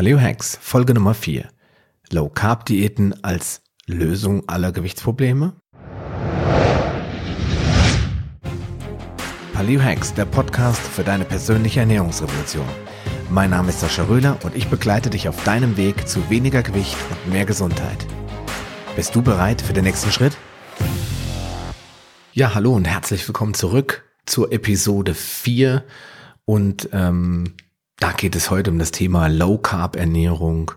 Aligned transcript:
Paleo 0.00 0.18
Hacks, 0.18 0.58
Folge 0.62 0.94
Nummer 0.94 1.12
4. 1.12 1.46
Low 2.10 2.30
Carb 2.30 2.64
Diäten 2.64 3.22
als 3.22 3.60
Lösung 3.84 4.48
aller 4.48 4.72
Gewichtsprobleme? 4.72 5.52
Paleo 9.52 9.82
Hacks, 9.82 10.14
der 10.14 10.24
Podcast 10.24 10.80
für 10.80 11.04
deine 11.04 11.26
persönliche 11.26 11.80
Ernährungsrevolution. 11.80 12.64
Mein 13.28 13.50
Name 13.50 13.68
ist 13.68 13.80
Sascha 13.80 14.04
Röhler 14.04 14.38
und 14.42 14.56
ich 14.56 14.68
begleite 14.68 15.10
dich 15.10 15.28
auf 15.28 15.44
deinem 15.44 15.76
Weg 15.76 16.08
zu 16.08 16.30
weniger 16.30 16.62
Gewicht 16.62 16.96
und 17.10 17.30
mehr 17.30 17.44
Gesundheit. 17.44 18.06
Bist 18.96 19.14
du 19.14 19.20
bereit 19.20 19.60
für 19.60 19.74
den 19.74 19.84
nächsten 19.84 20.10
Schritt? 20.10 20.34
Ja, 22.32 22.54
hallo 22.54 22.72
und 22.72 22.86
herzlich 22.86 23.28
willkommen 23.28 23.52
zurück 23.52 24.02
zur 24.24 24.50
Episode 24.50 25.12
4 25.12 25.84
und 26.46 26.88
ähm, 26.94 27.52
da 28.00 28.12
geht 28.12 28.34
es 28.34 28.50
heute 28.50 28.70
um 28.70 28.78
das 28.78 28.90
Thema 28.90 29.28
Low 29.28 29.58
Carb 29.58 29.94
Ernährung 29.94 30.72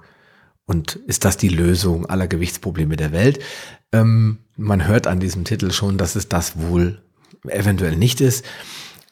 und 0.66 0.96
ist 0.96 1.26
das 1.26 1.38
die 1.38 1.50
Lösung 1.50 2.05
aller 2.05 2.27
Gewichtsprobleme 2.27 2.95
der 2.95 3.12
Welt? 3.12 3.40
Ähm, 3.91 4.40
man 4.55 4.88
hört 4.88 5.08
an 5.08 5.20
diesem 5.20 5.45
Titel 5.45 5.72
schon, 5.72 5.98
dass 5.98 6.16
es 6.16 6.30
das 6.30 6.59
wohl 6.59 7.02
eventuell 7.48 7.95
nicht 7.95 8.22
ist. 8.22 8.45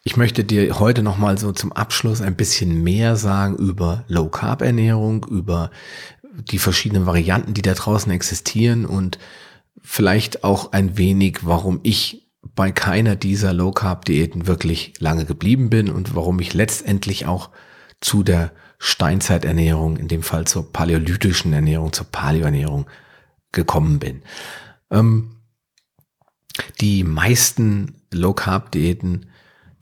Ich 0.04 0.18
möchte 0.18 0.44
dir 0.44 0.80
heute 0.80 1.04
nochmal 1.04 1.38
so 1.38 1.52
zum 1.52 1.72
Abschluss 1.72 2.22
ein 2.22 2.36
bisschen 2.36 2.84
mehr 2.84 3.16
sagen 3.16 3.56
über 3.56 4.04
Low 4.08 4.28
Carb 4.28 4.62
Ernährung, 4.62 5.26
über 5.30 5.72
die 6.34 6.60
verschiedenen 6.60 7.06
Varianten, 7.06 7.54
die 7.54 7.62
da 7.62 7.74
draußen 7.74 8.12
existieren 8.12 8.86
und 8.86 9.20
vielleicht 9.82 10.44
auch 10.44 10.74
ein 10.74 10.98
wenig, 10.98 11.40
warum 11.44 11.80
ich 11.84 12.28
bei 12.56 12.72
keiner 12.72 13.16
dieser 13.16 13.54
Low 13.54 13.72
Carb 13.72 14.06
Diäten 14.06 14.48
wirklich 14.48 14.94
lange 15.00 15.26
geblieben 15.26 15.70
bin 15.70 15.90
und 15.90 16.16
warum 16.16 16.40
ich 16.40 16.54
letztendlich 16.54 17.26
auch 17.26 17.50
zu 18.02 18.24
der 18.24 18.52
Steinzeiternährung, 18.80 19.98
in 19.98 20.08
dem 20.08 20.24
Fall 20.24 20.46
zur 20.46 20.74
paläolithischen 20.74 21.54
Ernährung, 21.54 21.94
zur 21.94 22.08
Paleoernährung 22.08 22.88
gekommen 23.52 24.00
bin. 24.00 24.24
Ähm, 24.90 25.38
die 26.82 27.04
meisten 27.04 28.02
Low 28.12 28.34
Carb 28.34 28.72
Diäten, 28.72 29.28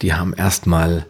die 0.02 0.14
haben 0.14 0.34
erstmal 0.34 1.06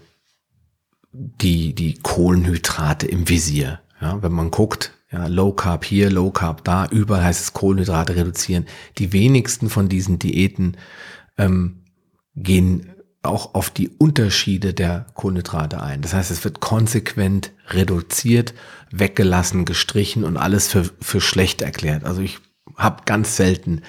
die, 1.12 1.74
die 1.74 1.96
Kohlenhydrate 1.96 3.08
im 3.08 3.28
Visier. 3.28 3.80
Ja, 4.00 4.22
wenn 4.22 4.32
man 4.32 4.52
guckt, 4.52 4.94
ja, 5.12 5.28
Low 5.28 5.52
Carb 5.52 5.84
hier, 5.84 6.10
Low 6.12 6.32
Carb 6.32 6.64
da, 6.64 6.86
überall 6.86 7.24
heißt 7.24 7.42
es 7.42 7.54
Kohlenhydrate 7.54 8.16
reduzieren. 8.16 8.68
Die 9.00 9.12
wenigsten 9.12 9.70
von 9.70 9.90
diesen 9.90 10.20
Diäten 10.20 10.78
ähm, 11.38 11.84
gehen 12.36 12.92
auch 13.22 13.54
auf 13.54 13.70
die 13.70 13.90
Unterschiede 13.90 14.74
der 14.74 15.06
Kohlenhydrate 15.14 15.82
ein. 15.82 16.02
Das 16.02 16.14
heißt, 16.14 16.32
es 16.32 16.44
wird 16.44 16.62
konsequent 16.62 17.52
reduziert, 17.70 18.54
weggelassen, 18.92 19.66
gestrichen 19.66 20.24
und 20.24 20.38
alles 20.38 20.68
für, 20.70 20.90
für 21.02 21.20
schlecht 21.20 21.62
erklärt. 21.62 22.06
Also 22.06 22.22
ich 22.22 22.40
habe 22.78 23.04
ganz 23.06 23.36
selten 23.36 23.82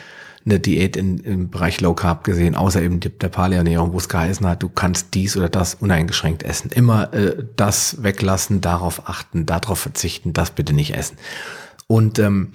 eine 0.44 0.58
Diät 0.58 0.96
in, 0.96 1.18
im 1.18 1.50
Bereich 1.50 1.80
Low 1.80 1.94
Carb 1.94 2.24
gesehen, 2.24 2.54
außer 2.54 2.82
eben 2.82 2.98
der 3.00 3.28
Paleoernährung, 3.28 3.92
wo 3.92 3.98
es 3.98 4.08
geheißen 4.08 4.46
hat, 4.46 4.62
du 4.62 4.68
kannst 4.68 5.14
dies 5.14 5.36
oder 5.36 5.48
das 5.48 5.74
uneingeschränkt 5.74 6.42
essen. 6.42 6.70
Immer 6.70 7.12
äh, 7.12 7.44
das 7.56 8.02
weglassen, 8.02 8.60
darauf 8.60 9.08
achten, 9.08 9.46
darauf 9.46 9.78
verzichten, 9.78 10.32
das 10.32 10.50
bitte 10.50 10.72
nicht 10.72 10.94
essen. 10.96 11.18
Und 11.86 12.18
ähm, 12.18 12.52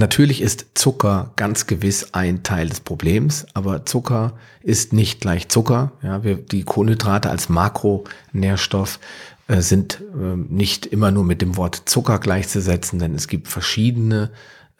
Natürlich 0.00 0.42
ist 0.42 0.66
Zucker 0.74 1.32
ganz 1.34 1.66
gewiss 1.66 2.14
ein 2.14 2.44
Teil 2.44 2.68
des 2.68 2.78
Problems, 2.78 3.46
aber 3.52 3.84
Zucker 3.84 4.34
ist 4.62 4.92
nicht 4.92 5.20
gleich 5.20 5.48
Zucker. 5.48 5.90
Ja, 6.02 6.22
wir, 6.22 6.36
die 6.36 6.62
Kohlenhydrate 6.62 7.28
als 7.28 7.48
Makronährstoff 7.48 9.00
äh, 9.48 9.60
sind 9.60 10.00
äh, 10.14 10.36
nicht 10.36 10.86
immer 10.86 11.10
nur 11.10 11.24
mit 11.24 11.42
dem 11.42 11.56
Wort 11.56 11.82
Zucker 11.86 12.20
gleichzusetzen, 12.20 13.00
denn 13.00 13.16
es 13.16 13.26
gibt 13.26 13.48
verschiedene 13.48 14.30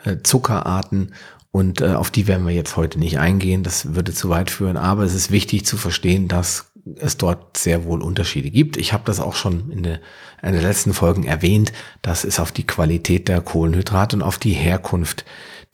äh, 0.05 0.19
Zuckerarten 0.23 1.13
und 1.51 1.81
äh, 1.81 1.95
auf 1.95 2.13
die 2.13 2.29
werden 2.29 2.47
wir 2.47 2.55
jetzt 2.55 2.77
heute 2.77 3.01
nicht 3.01 3.19
eingehen. 3.19 3.65
Das 3.65 3.97
würde 3.97 4.15
zu 4.15 4.29
weit 4.29 4.53
führen, 4.53 4.77
aber 4.77 5.03
es 5.03 5.15
ist 5.15 5.33
wichtig 5.33 5.67
zu 5.67 5.77
verstehen, 5.77 6.29
dass 6.29 6.68
es 6.97 7.17
dort 7.17 7.57
sehr 7.57 7.85
wohl 7.85 8.03
Unterschiede 8.03 8.51
gibt. 8.51 8.77
Ich 8.77 8.93
habe 8.93 9.05
das 9.07 9.21
auch 9.21 9.35
schon 9.35 9.71
in 9.71 9.83
der, 9.83 10.01
in 10.43 10.53
der 10.53 10.63
letzten 10.63 10.95
Folgen 10.95 11.25
erwähnt, 11.25 11.73
dass 12.03 12.25
es 12.25 12.41
auf 12.41 12.53
die 12.53 12.67
Qualität 12.67 13.29
der 13.29 13.41
Kohlenhydrate 13.41 14.17
und 14.17 14.23
auf 14.23 14.39
die 14.39 14.53
Herkunft 14.53 15.25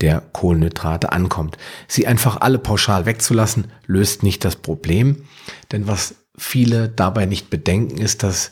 der 0.01 0.21
Kohlenhydrate 0.21 1.13
ankommt. 1.13 1.57
Sie 1.89 2.07
einfach 2.07 2.41
alle 2.41 2.59
pauschal 2.59 3.07
wegzulassen, 3.07 3.69
löst 3.87 4.23
nicht 4.23 4.45
das 4.45 4.57
Problem, 4.57 5.25
denn 5.73 5.87
was 5.87 6.17
viele 6.37 6.89
dabei 6.89 7.27
nicht 7.27 7.51
bedenken, 7.51 7.99
ist, 7.99 8.23
dass 8.23 8.51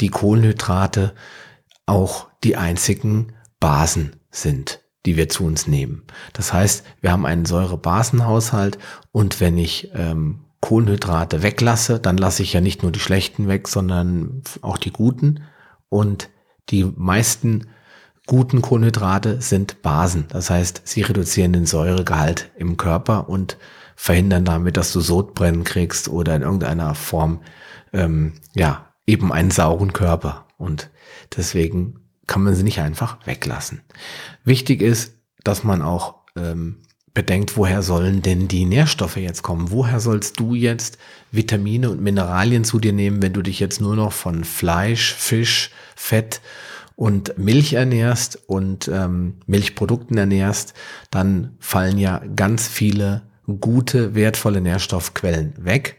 die 0.00 0.08
Kohlenhydrate 0.08 1.14
auch 1.86 2.28
die 2.44 2.56
einzigen 2.56 3.32
Basen 3.60 4.16
sind, 4.30 4.80
die 5.06 5.16
wir 5.16 5.28
zu 5.28 5.44
uns 5.44 5.66
nehmen. 5.66 6.04
Das 6.32 6.52
heißt, 6.52 6.84
wir 7.00 7.12
haben 7.12 7.26
einen 7.26 7.46
Säurebasenhaushalt 7.46 8.78
und 9.12 9.40
wenn 9.40 9.58
ich 9.58 9.90
ähm, 9.94 10.45
Kohlenhydrate 10.60 11.42
weglasse, 11.42 12.00
dann 12.00 12.16
lasse 12.16 12.42
ich 12.42 12.52
ja 12.52 12.60
nicht 12.60 12.82
nur 12.82 12.92
die 12.92 13.00
schlechten 13.00 13.48
weg, 13.48 13.68
sondern 13.68 14.42
auch 14.62 14.78
die 14.78 14.92
guten. 14.92 15.42
Und 15.88 16.28
die 16.70 16.84
meisten 16.84 17.68
guten 18.26 18.62
Kohlenhydrate 18.62 19.40
sind 19.40 19.82
Basen. 19.82 20.26
Das 20.28 20.50
heißt, 20.50 20.82
sie 20.84 21.02
reduzieren 21.02 21.52
den 21.52 21.66
Säuregehalt 21.66 22.50
im 22.56 22.76
Körper 22.76 23.28
und 23.28 23.56
verhindern 23.94 24.44
damit, 24.44 24.76
dass 24.76 24.92
du 24.92 25.00
Sodbrennen 25.00 25.64
kriegst 25.64 26.08
oder 26.08 26.34
in 26.36 26.42
irgendeiner 26.42 26.94
Form, 26.94 27.40
ähm, 27.92 28.34
ja, 28.54 28.86
eben 29.06 29.32
einen 29.32 29.50
sauren 29.50 29.92
Körper. 29.92 30.46
Und 30.58 30.90
deswegen 31.36 32.00
kann 32.26 32.42
man 32.42 32.54
sie 32.54 32.64
nicht 32.64 32.80
einfach 32.80 33.24
weglassen. 33.26 33.82
Wichtig 34.44 34.82
ist, 34.82 35.14
dass 35.44 35.64
man 35.64 35.80
auch 35.80 36.16
ähm, 36.36 36.78
bedenkt, 37.16 37.56
woher 37.56 37.82
sollen 37.82 38.20
denn 38.20 38.46
die 38.46 38.66
Nährstoffe 38.66 39.16
jetzt 39.16 39.42
kommen? 39.42 39.70
Woher 39.70 40.00
sollst 40.00 40.38
du 40.38 40.54
jetzt 40.54 40.98
Vitamine 41.32 41.88
und 41.88 42.02
Mineralien 42.02 42.62
zu 42.62 42.78
dir 42.78 42.92
nehmen, 42.92 43.22
wenn 43.22 43.32
du 43.32 43.40
dich 43.40 43.58
jetzt 43.58 43.80
nur 43.80 43.96
noch 43.96 44.12
von 44.12 44.44
Fleisch, 44.44 45.14
Fisch, 45.14 45.70
Fett 45.96 46.42
und 46.94 47.38
Milch 47.38 47.72
ernährst 47.72 48.38
und 48.46 48.88
ähm, 48.88 49.38
Milchprodukten 49.46 50.18
ernährst, 50.18 50.74
dann 51.10 51.56
fallen 51.58 51.96
ja 51.96 52.20
ganz 52.36 52.68
viele 52.68 53.22
gute, 53.46 54.14
wertvolle 54.14 54.60
Nährstoffquellen 54.60 55.54
weg. 55.56 55.96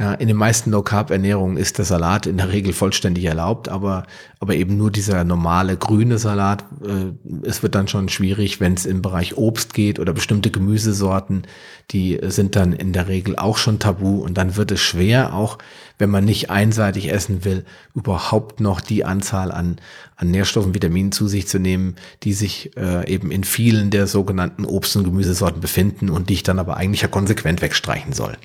Ja, 0.00 0.14
in 0.14 0.28
den 0.28 0.36
meisten 0.38 0.70
Low-Carb-Ernährungen 0.70 1.58
ist 1.58 1.76
der 1.76 1.84
Salat 1.84 2.24
in 2.24 2.38
der 2.38 2.50
Regel 2.50 2.72
vollständig 2.72 3.26
erlaubt, 3.26 3.68
aber, 3.68 4.06
aber 4.38 4.54
eben 4.54 4.78
nur 4.78 4.90
dieser 4.90 5.24
normale 5.24 5.76
grüne 5.76 6.16
Salat. 6.16 6.64
Äh, 6.82 7.12
es 7.46 7.62
wird 7.62 7.74
dann 7.74 7.86
schon 7.86 8.08
schwierig, 8.08 8.60
wenn 8.60 8.72
es 8.72 8.86
im 8.86 9.02
Bereich 9.02 9.36
Obst 9.36 9.74
geht 9.74 9.98
oder 9.98 10.14
bestimmte 10.14 10.50
Gemüsesorten, 10.50 11.42
die 11.90 12.18
sind 12.22 12.56
dann 12.56 12.72
in 12.72 12.94
der 12.94 13.08
Regel 13.08 13.36
auch 13.36 13.58
schon 13.58 13.78
tabu 13.78 14.22
und 14.22 14.38
dann 14.38 14.56
wird 14.56 14.70
es 14.70 14.80
schwer, 14.80 15.34
auch 15.34 15.58
wenn 15.98 16.08
man 16.08 16.24
nicht 16.24 16.48
einseitig 16.48 17.12
essen 17.12 17.44
will, 17.44 17.66
überhaupt 17.94 18.58
noch 18.60 18.80
die 18.80 19.04
Anzahl 19.04 19.52
an, 19.52 19.76
an 20.16 20.30
Nährstoffen, 20.30 20.74
Vitaminen 20.74 21.12
zu 21.12 21.28
sich 21.28 21.46
zu 21.46 21.58
nehmen, 21.58 21.96
die 22.22 22.32
sich 22.32 22.74
äh, 22.78 23.06
eben 23.06 23.30
in 23.30 23.44
vielen 23.44 23.90
der 23.90 24.06
sogenannten 24.06 24.64
Obst- 24.64 24.96
und 24.96 25.04
Gemüsesorten 25.04 25.60
befinden 25.60 26.08
und 26.08 26.30
die 26.30 26.34
ich 26.34 26.42
dann 26.42 26.58
aber 26.58 26.78
eigentlich 26.78 27.02
ja 27.02 27.08
konsequent 27.08 27.60
wegstreichen 27.60 28.14
soll. 28.14 28.38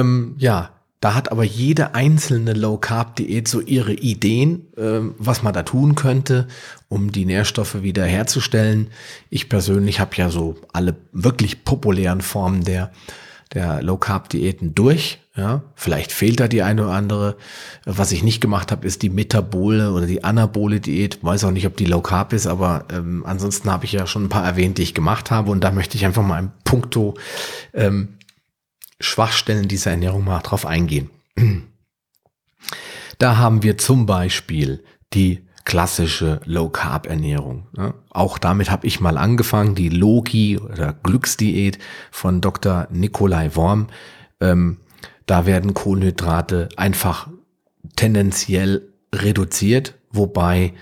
Ähm, 0.00 0.34
ja, 0.38 0.70
da 1.00 1.14
hat 1.14 1.30
aber 1.30 1.44
jede 1.44 1.94
einzelne 1.94 2.54
Low 2.54 2.78
Carb 2.78 3.16
Diät 3.16 3.48
so 3.48 3.60
ihre 3.60 3.92
Ideen, 3.92 4.66
ähm, 4.76 5.14
was 5.18 5.42
man 5.42 5.52
da 5.52 5.62
tun 5.62 5.94
könnte, 5.94 6.48
um 6.88 7.12
die 7.12 7.26
Nährstoffe 7.26 7.82
wieder 7.82 8.04
herzustellen. 8.04 8.88
Ich 9.30 9.48
persönlich 9.48 10.00
habe 10.00 10.16
ja 10.16 10.30
so 10.30 10.56
alle 10.72 10.96
wirklich 11.12 11.64
populären 11.64 12.22
Formen 12.22 12.64
der 12.64 12.90
der 13.52 13.82
Low 13.82 13.96
Carb 13.96 14.28
Diäten 14.28 14.74
durch. 14.74 15.20
Ja, 15.36 15.62
vielleicht 15.74 16.12
fehlt 16.12 16.40
da 16.40 16.48
die 16.48 16.62
eine 16.62 16.84
oder 16.84 16.92
andere. 16.92 17.36
Was 17.84 18.10
ich 18.10 18.22
nicht 18.22 18.40
gemacht 18.40 18.72
habe, 18.72 18.86
ist 18.86 19.02
die 19.02 19.10
Metabole 19.10 19.92
oder 19.92 20.06
die 20.06 20.24
Anabole 20.24 20.80
Diät. 20.80 21.22
Weiß 21.22 21.44
auch 21.44 21.50
nicht, 21.50 21.66
ob 21.66 21.76
die 21.76 21.84
Low 21.84 22.00
Carb 22.00 22.32
ist, 22.32 22.46
aber 22.46 22.86
ähm, 22.90 23.22
ansonsten 23.26 23.70
habe 23.70 23.84
ich 23.84 23.92
ja 23.92 24.06
schon 24.06 24.24
ein 24.24 24.28
paar 24.30 24.46
erwähnt, 24.46 24.78
die 24.78 24.82
ich 24.82 24.94
gemacht 24.94 25.30
habe. 25.30 25.50
Und 25.50 25.62
da 25.62 25.72
möchte 25.72 25.96
ich 25.96 26.06
einfach 26.06 26.22
mal 26.22 26.42
ein 26.42 26.52
Punkto 26.64 27.14
ähm, 27.74 28.15
Schwachstellen 29.00 29.68
dieser 29.68 29.92
Ernährung 29.92 30.24
mal 30.24 30.40
drauf 30.40 30.66
eingehen. 30.66 31.10
Da 33.18 33.36
haben 33.36 33.62
wir 33.62 33.78
zum 33.78 34.06
Beispiel 34.06 34.84
die 35.14 35.46
klassische 35.64 36.40
Low 36.44 36.68
Carb 36.68 37.06
Ernährung. 37.06 37.66
Auch 38.10 38.38
damit 38.38 38.70
habe 38.70 38.86
ich 38.86 39.00
mal 39.00 39.18
angefangen, 39.18 39.74
die 39.74 39.88
Logi 39.88 40.58
oder 40.58 40.92
Glücksdiät 40.92 41.78
von 42.10 42.40
Dr. 42.40 42.86
Nikolai 42.90 43.54
Worm. 43.54 43.88
Ähm, 44.40 44.78
da 45.26 45.44
werden 45.44 45.74
Kohlenhydrate 45.74 46.68
einfach 46.76 47.28
tendenziell 47.96 48.92
reduziert, 49.12 49.94
wobei 50.10 50.72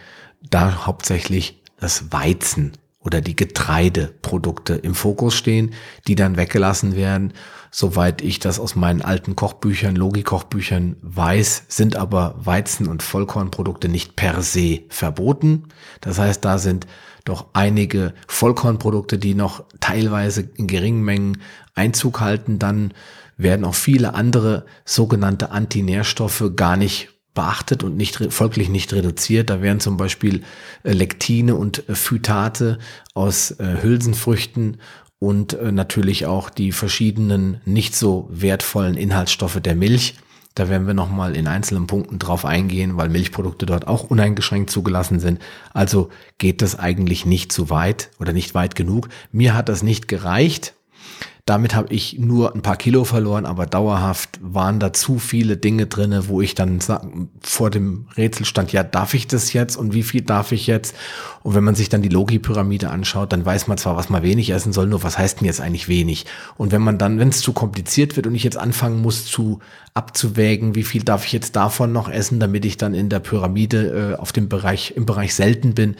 da 0.50 0.86
hauptsächlich 0.86 1.62
das 1.78 2.12
Weizen 2.12 2.72
oder 3.04 3.20
die 3.20 3.36
Getreideprodukte 3.36 4.74
im 4.74 4.94
Fokus 4.94 5.34
stehen, 5.34 5.74
die 6.08 6.14
dann 6.14 6.36
weggelassen 6.36 6.96
werden. 6.96 7.34
Soweit 7.70 8.22
ich 8.22 8.38
das 8.38 8.58
aus 8.58 8.76
meinen 8.76 9.02
alten 9.02 9.36
Kochbüchern, 9.36 9.94
Logikochbüchern 9.94 10.96
weiß, 11.02 11.64
sind 11.68 11.96
aber 11.96 12.34
Weizen- 12.38 12.88
und 12.88 13.02
Vollkornprodukte 13.02 13.88
nicht 13.88 14.16
per 14.16 14.42
se 14.42 14.80
verboten. 14.88 15.64
Das 16.00 16.18
heißt, 16.18 16.44
da 16.44 16.58
sind 16.58 16.86
doch 17.24 17.46
einige 17.52 18.14
Vollkornprodukte, 18.26 19.18
die 19.18 19.34
noch 19.34 19.64
teilweise 19.80 20.48
in 20.56 20.66
geringen 20.66 21.04
Mengen 21.04 21.38
Einzug 21.74 22.20
halten. 22.20 22.58
Dann 22.58 22.94
werden 23.36 23.64
auch 23.64 23.74
viele 23.74 24.14
andere 24.14 24.64
sogenannte 24.84 25.50
Antinährstoffe 25.50 26.52
gar 26.56 26.76
nicht 26.76 27.13
beachtet 27.34 27.82
und 27.82 27.96
nicht 27.96 28.32
folglich 28.32 28.68
nicht 28.68 28.92
reduziert. 28.92 29.50
Da 29.50 29.60
wären 29.60 29.80
zum 29.80 29.96
Beispiel 29.96 30.42
äh, 30.84 30.92
Lektine 30.92 31.56
und 31.56 31.88
äh, 31.88 31.94
Phytate 31.94 32.78
aus 33.12 33.50
äh, 33.52 33.82
Hülsenfrüchten 33.82 34.78
und 35.20 35.56
natürlich 35.72 36.26
auch 36.26 36.50
die 36.50 36.70
verschiedenen 36.70 37.62
nicht 37.64 37.96
so 37.96 38.28
wertvollen 38.30 38.94
Inhaltsstoffe 38.94 39.58
der 39.58 39.74
Milch. 39.74 40.16
Da 40.54 40.68
werden 40.68 40.86
wir 40.86 40.92
nochmal 40.92 41.34
in 41.34 41.46
einzelnen 41.46 41.86
Punkten 41.86 42.18
drauf 42.18 42.44
eingehen, 42.44 42.98
weil 42.98 43.08
Milchprodukte 43.08 43.64
dort 43.64 43.88
auch 43.88 44.04
uneingeschränkt 44.04 44.68
zugelassen 44.68 45.20
sind. 45.20 45.40
Also 45.72 46.10
geht 46.36 46.60
das 46.60 46.78
eigentlich 46.78 47.24
nicht 47.24 47.52
zu 47.52 47.70
weit 47.70 48.10
oder 48.20 48.34
nicht 48.34 48.54
weit 48.54 48.74
genug. 48.74 49.08
Mir 49.32 49.54
hat 49.54 49.70
das 49.70 49.82
nicht 49.82 50.08
gereicht. 50.08 50.74
Damit 51.46 51.74
habe 51.74 51.92
ich 51.92 52.18
nur 52.18 52.54
ein 52.54 52.62
paar 52.62 52.78
Kilo 52.78 53.04
verloren, 53.04 53.44
aber 53.44 53.66
dauerhaft 53.66 54.38
waren 54.40 54.80
da 54.80 54.94
zu 54.94 55.18
viele 55.18 55.58
Dinge 55.58 55.84
drinne, 55.84 56.26
wo 56.28 56.40
ich 56.40 56.54
dann 56.54 56.78
vor 57.42 57.68
dem 57.68 58.06
Rätsel 58.16 58.46
stand, 58.46 58.72
ja, 58.72 58.82
darf 58.82 59.12
ich 59.12 59.26
das 59.26 59.52
jetzt 59.52 59.76
und 59.76 59.92
wie 59.92 60.04
viel 60.04 60.22
darf 60.22 60.52
ich 60.52 60.66
jetzt? 60.66 60.96
Und 61.42 61.54
wenn 61.54 61.62
man 61.62 61.74
sich 61.74 61.90
dann 61.90 62.00
die 62.00 62.08
Logi-Pyramide 62.08 62.88
anschaut, 62.88 63.34
dann 63.34 63.44
weiß 63.44 63.66
man 63.66 63.76
zwar, 63.76 63.94
was 63.94 64.08
man 64.08 64.22
wenig 64.22 64.48
essen 64.48 64.72
soll, 64.72 64.86
nur 64.86 65.02
was 65.02 65.18
heißt 65.18 65.40
denn 65.40 65.46
jetzt 65.46 65.60
eigentlich 65.60 65.86
wenig? 65.86 66.24
Und 66.56 66.72
wenn 66.72 66.80
man 66.80 66.96
dann, 66.96 67.18
wenn 67.18 67.28
es 67.28 67.40
zu 67.40 67.52
kompliziert 67.52 68.16
wird 68.16 68.26
und 68.26 68.34
ich 68.34 68.44
jetzt 68.44 68.56
anfangen 68.56 69.02
muss 69.02 69.26
zu 69.26 69.58
abzuwägen, 69.92 70.74
wie 70.74 70.82
viel 70.82 71.02
darf 71.02 71.26
ich 71.26 71.32
jetzt 71.32 71.56
davon 71.56 71.92
noch 71.92 72.08
essen, 72.08 72.40
damit 72.40 72.64
ich 72.64 72.78
dann 72.78 72.94
in 72.94 73.10
der 73.10 73.20
Pyramide 73.20 74.14
äh, 74.14 74.18
auf 74.18 74.32
dem 74.32 74.48
Bereich, 74.48 74.94
im 74.96 75.04
Bereich 75.04 75.34
selten 75.34 75.74
bin, 75.74 75.96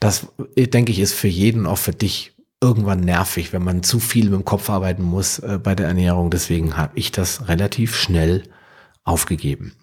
das, 0.00 0.28
denke 0.56 0.90
ich, 0.92 0.98
ist 0.98 1.12
für 1.12 1.28
jeden, 1.28 1.66
auch 1.66 1.78
für 1.78 1.92
dich 1.92 2.31
irgendwann 2.62 3.00
nervig, 3.00 3.52
wenn 3.52 3.64
man 3.64 3.82
zu 3.82 3.98
viel 3.98 4.24
mit 4.24 4.34
dem 4.34 4.44
Kopf 4.44 4.70
arbeiten 4.70 5.02
muss 5.02 5.40
äh, 5.40 5.58
bei 5.62 5.74
der 5.74 5.88
Ernährung. 5.88 6.30
Deswegen 6.30 6.76
habe 6.76 6.92
ich 6.94 7.10
das 7.12 7.48
relativ 7.48 7.96
schnell 7.96 8.44
aufgegeben. 9.04 9.74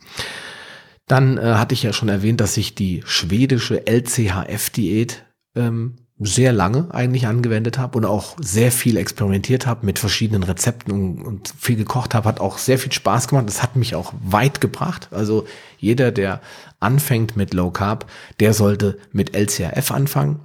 Dann 1.06 1.38
äh, 1.38 1.56
hatte 1.56 1.74
ich 1.74 1.84
ja 1.84 1.92
schon 1.92 2.10
erwähnt, 2.10 2.40
dass 2.40 2.56
ich 2.56 2.76
die 2.76 3.04
schwedische 3.06 3.86
LCHF-Diät 3.86 5.26
ähm, 5.56 5.98
sehr 6.20 6.52
lange 6.52 6.88
eigentlich 6.94 7.28
angewendet 7.28 7.78
habe 7.78 7.98
und 7.98 8.06
auch 8.06 8.36
sehr 8.42 8.72
viel 8.74 8.98
experimentiert 8.98 9.66
habe 9.66 9.86
mit 9.86 10.00
verschiedenen 10.00 10.44
Rezepten 10.44 10.92
und, 10.92 11.22
und 11.22 11.54
viel 11.58 11.78
gekocht 11.78 12.14
habe, 12.14 12.28
hat 12.28 12.42
auch 12.42 12.58
sehr 12.58 12.78
viel 12.78 12.92
Spaß 12.92 13.30
gemacht. 13.30 13.48
Das 13.48 13.64
hat 13.64 13.78
mich 13.78 13.96
auch 13.96 14.14
weit 14.22 14.60
gebracht. 14.60 15.08
Also 15.12 15.46
jeder, 15.78 16.12
der 16.12 16.42
anfängt 16.82 17.38
mit 17.38 17.54
Low 17.54 17.72
Carb, 17.72 18.06
der 18.42 18.54
sollte 18.54 18.98
mit 19.14 19.36
LCRF 19.36 19.92
anfangen. 19.92 20.42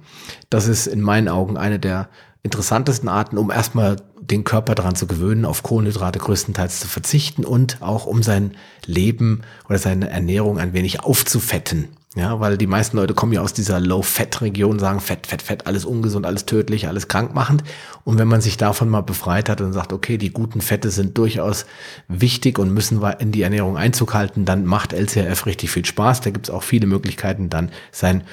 Das 0.49 0.67
ist 0.67 0.87
in 0.87 1.01
meinen 1.01 1.27
Augen 1.27 1.57
eine 1.57 1.77
der 1.77 2.07
interessantesten 2.41 3.09
Arten, 3.09 3.37
um 3.37 3.51
erstmal 3.51 3.97
den 4.21 4.43
Körper 4.43 4.75
daran 4.75 4.95
zu 4.95 5.07
gewöhnen, 5.07 5.45
auf 5.45 5.61
Kohlenhydrate 5.63 6.19
größtenteils 6.19 6.79
zu 6.79 6.87
verzichten 6.87 7.43
und 7.43 7.81
auch 7.81 8.05
um 8.05 8.23
sein 8.23 8.55
Leben 8.85 9.41
oder 9.67 9.77
seine 9.77 10.09
Ernährung 10.09 10.57
ein 10.57 10.73
wenig 10.73 11.01
aufzufetten. 11.01 11.89
Ja, 12.17 12.39
weil 12.39 12.57
die 12.57 12.65
meisten 12.65 12.95
Leute 12.95 13.13
kommen 13.13 13.33
ja 13.33 13.41
aus 13.41 13.51
dieser 13.51 13.81
Low-Fat-Region, 13.81 14.79
sagen 14.79 15.01
Fett, 15.01 15.27
Fett, 15.27 15.41
Fett, 15.41 15.67
alles 15.67 15.83
ungesund, 15.83 16.25
alles 16.25 16.45
tödlich, 16.45 16.87
alles 16.87 17.09
krankmachend. 17.09 17.65
Und 18.05 18.17
wenn 18.17 18.29
man 18.29 18.39
sich 18.39 18.55
davon 18.55 18.87
mal 18.87 19.01
befreit 19.01 19.49
hat 19.49 19.59
und 19.59 19.73
sagt, 19.73 19.91
okay, 19.91 20.17
die 20.17 20.31
guten 20.31 20.61
Fette 20.61 20.91
sind 20.91 21.17
durchaus 21.17 21.65
wichtig 22.07 22.57
und 22.57 22.73
müssen 22.73 23.01
in 23.19 23.33
die 23.33 23.41
Ernährung 23.41 23.75
Einzug 23.75 24.13
halten, 24.13 24.45
dann 24.45 24.65
macht 24.65 24.93
LCRF 24.93 25.45
richtig 25.45 25.71
viel 25.71 25.83
Spaß. 25.83 26.21
Da 26.21 26.29
gibt 26.29 26.47
es 26.47 26.53
auch 26.53 26.63
viele 26.63 26.87
Möglichkeiten, 26.87 27.49
dann 27.49 27.69
sein 27.91 28.23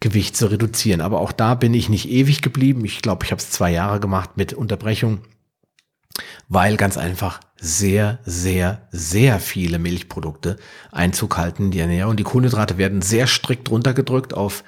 Gewicht 0.00 0.36
zu 0.36 0.50
reduzieren. 0.50 1.00
Aber 1.00 1.20
auch 1.20 1.30
da 1.30 1.54
bin 1.54 1.72
ich 1.72 1.88
nicht 1.88 2.10
ewig 2.10 2.42
geblieben. 2.42 2.84
Ich 2.84 3.00
glaube, 3.00 3.24
ich 3.24 3.30
habe 3.30 3.40
es 3.40 3.50
zwei 3.50 3.70
Jahre 3.70 4.00
gemacht 4.00 4.30
mit 4.36 4.54
Unterbrechung 4.54 5.20
weil 6.48 6.76
ganz 6.76 6.98
einfach 6.98 7.40
sehr, 7.60 8.18
sehr, 8.24 8.88
sehr 8.90 9.38
viele 9.38 9.78
Milchprodukte 9.78 10.56
Einzug 10.90 11.36
halten 11.36 11.66
in 11.66 11.70
die 11.70 11.80
Ernährung. 11.80 12.16
Die 12.16 12.22
Kohlenhydrate 12.22 12.78
werden 12.78 13.02
sehr 13.02 13.26
strikt 13.26 13.70
runtergedrückt 13.70 14.34
auf 14.34 14.64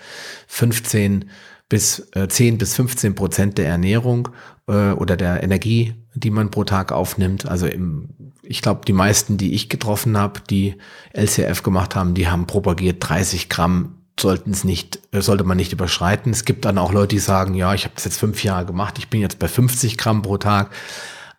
15 0.48 1.30
bis 1.68 2.10
äh, 2.12 2.28
10 2.28 2.58
bis 2.58 2.74
15 2.74 3.14
Prozent 3.14 3.56
der 3.56 3.66
Ernährung 3.66 4.28
äh, 4.68 4.90
oder 4.90 5.16
der 5.16 5.42
Energie, 5.42 5.94
die 6.14 6.30
man 6.30 6.50
pro 6.50 6.64
Tag 6.64 6.92
aufnimmt. 6.92 7.46
Also 7.46 7.66
im, 7.66 8.10
ich 8.42 8.60
glaube, 8.60 8.82
die 8.86 8.92
meisten, 8.92 9.38
die 9.38 9.54
ich 9.54 9.70
getroffen 9.70 10.18
habe, 10.18 10.40
die 10.50 10.74
LCF 11.14 11.62
gemacht 11.62 11.96
haben, 11.96 12.12
die 12.12 12.28
haben 12.28 12.46
propagiert 12.46 12.96
30 13.00 13.48
Gramm 13.48 14.02
sollten 14.20 14.50
es 14.50 14.64
nicht, 14.64 15.00
äh, 15.12 15.22
sollte 15.22 15.44
man 15.44 15.56
nicht 15.56 15.72
überschreiten. 15.72 16.32
Es 16.32 16.44
gibt 16.44 16.64
dann 16.64 16.78
auch 16.78 16.92
Leute, 16.92 17.16
die 17.16 17.18
sagen, 17.18 17.54
ja, 17.54 17.72
ich 17.74 17.84
habe 17.84 17.94
das 17.94 18.04
jetzt 18.04 18.18
fünf 18.18 18.44
Jahre 18.44 18.66
gemacht, 18.66 18.98
ich 18.98 19.08
bin 19.08 19.20
jetzt 19.20 19.38
bei 19.38 19.48
50 19.48 19.96
Gramm 19.96 20.22
pro 20.22 20.36
Tag. 20.36 20.70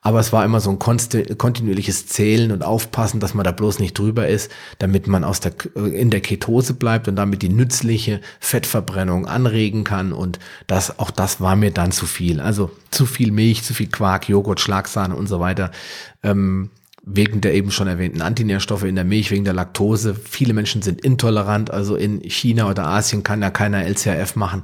Aber 0.05 0.19
es 0.19 0.33
war 0.33 0.43
immer 0.43 0.59
so 0.59 0.69
ein 0.69 0.79
kontinuierliches 0.79 2.07
Zählen 2.07 2.51
und 2.51 2.63
Aufpassen, 2.63 3.21
dass 3.21 3.33
man 3.33 3.45
da 3.45 3.51
bloß 3.51 3.79
nicht 3.79 3.97
drüber 3.97 4.27
ist, 4.27 4.51
damit 4.77 5.07
man 5.07 5.23
aus 5.23 5.39
der, 5.39 5.53
äh, 5.75 5.99
in 5.99 6.09
der 6.09 6.19
Ketose 6.19 6.73
bleibt 6.73 7.07
und 7.07 7.15
damit 7.15 7.41
die 7.41 7.49
nützliche 7.49 8.19
Fettverbrennung 8.39 9.25
anregen 9.25 9.85
kann. 9.85 10.11
Und 10.11 10.39
das, 10.67 10.99
auch 10.99 11.09
das 11.09 11.39
war 11.39 11.55
mir 11.55 11.71
dann 11.71 11.93
zu 11.93 12.05
viel. 12.05 12.41
Also 12.41 12.69
zu 12.91 13.05
viel 13.05 13.31
Milch, 13.31 13.63
zu 13.63 13.73
viel 13.73 13.87
Quark, 13.87 14.27
Joghurt, 14.27 14.59
Schlagsahne 14.59 15.15
und 15.15 15.27
so 15.27 15.39
weiter. 15.39 15.71
Ähm, 16.21 16.69
wegen 17.05 17.41
der 17.41 17.53
eben 17.53 17.69
schon 17.69 17.87
erwähnten 17.87 18.21
Antinährstoffe 18.21 18.83
in 18.83 18.95
der 18.95 19.03
Milch, 19.03 19.29
wegen 19.29 19.43
der 19.43 19.53
Laktose. 19.53 20.15
Viele 20.15 20.53
Menschen 20.53 20.81
sind 20.81 21.01
intolerant, 21.01 21.69
also 21.69 21.97
in 21.97 22.21
China 22.21 22.69
oder 22.69 22.87
Asien 22.87 23.23
kann 23.23 23.41
ja 23.41 23.49
keiner 23.49 23.85
LCRF 23.85 24.37
machen, 24.37 24.63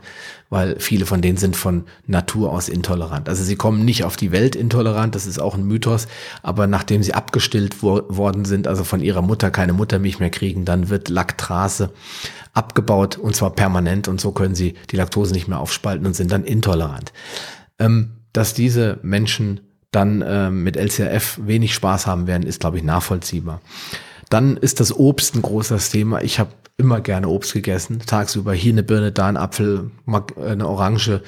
weil 0.50 0.80
viele 0.80 1.06
von 1.06 1.22
denen 1.22 1.38
sind 1.38 1.58
von 1.58 1.84
Natur 2.08 2.54
aus 2.54 2.70
intolerant. 2.70 3.28
Also 3.28 3.44
sie 3.44 3.58
kommen 3.58 3.84
nicht 3.84 4.06
auf 4.06 4.16
die 4.16 4.32
Welt 4.32 4.56
intolerant, 4.56 5.16
das 5.16 5.26
ist 5.26 5.40
auch 5.40 5.54
ein 5.54 5.66
Mythos, 5.66 6.08
aber 6.42 6.66
nachdem 6.66 7.04
sie 7.04 7.14
abgestillt 7.14 7.84
wo 7.84 8.04
worden 8.08 8.46
sind, 8.46 8.70
also 8.70 8.86
von 8.86 9.02
ihrer 9.02 9.22
Mutter 9.22 9.52
keine 9.52 9.74
Muttermilch 9.74 10.20
mehr 10.20 10.30
kriegen, 10.30 10.64
dann 10.64 10.88
wird 10.88 11.10
Laktrase 11.10 11.92
abgebaut 12.54 13.18
und 13.18 13.36
zwar 13.36 13.52
permanent 13.52 14.08
und 14.08 14.22
so 14.22 14.32
können 14.32 14.56
sie 14.56 14.76
die 14.92 14.96
Laktose 14.96 15.34
nicht 15.34 15.50
mehr 15.50 15.60
aufspalten 15.60 16.06
und 16.08 16.16
sind 16.16 16.32
dann 16.32 16.46
intolerant. 16.46 17.12
Ähm, 17.80 18.12
dass 18.32 18.54
diese 18.54 19.00
Menschen 19.02 19.60
dann 19.92 20.22
äh, 20.22 20.52
mit 20.52 20.78
LCRF 20.78 21.40
wenig 21.44 21.74
Spaß 21.74 22.08
haben 22.08 22.28
werden, 22.28 22.44
ist, 22.44 22.60
glaube 22.60 22.78
ich, 22.78 22.84
nachvollziehbar. 22.84 23.62
Dann 24.30 24.58
ist 24.58 24.80
das 24.80 24.96
Obst 24.96 25.36
ein 25.36 25.42
großes 25.42 25.90
Thema. 25.90 26.22
Ich 26.22 26.40
habe 26.40 26.52
immer 26.78 27.02
gerne 27.02 27.28
Obst 27.28 27.54
gegessen, 27.54 28.00
tagsüber 28.06 28.54
hier 28.54 28.72
eine 28.72 28.84
Birne, 28.84 29.12
da 29.12 29.28
ein 29.28 29.38
Apfel, 29.38 29.92
äh, 30.08 30.46
eine 30.46 30.68
Orange 30.68 31.22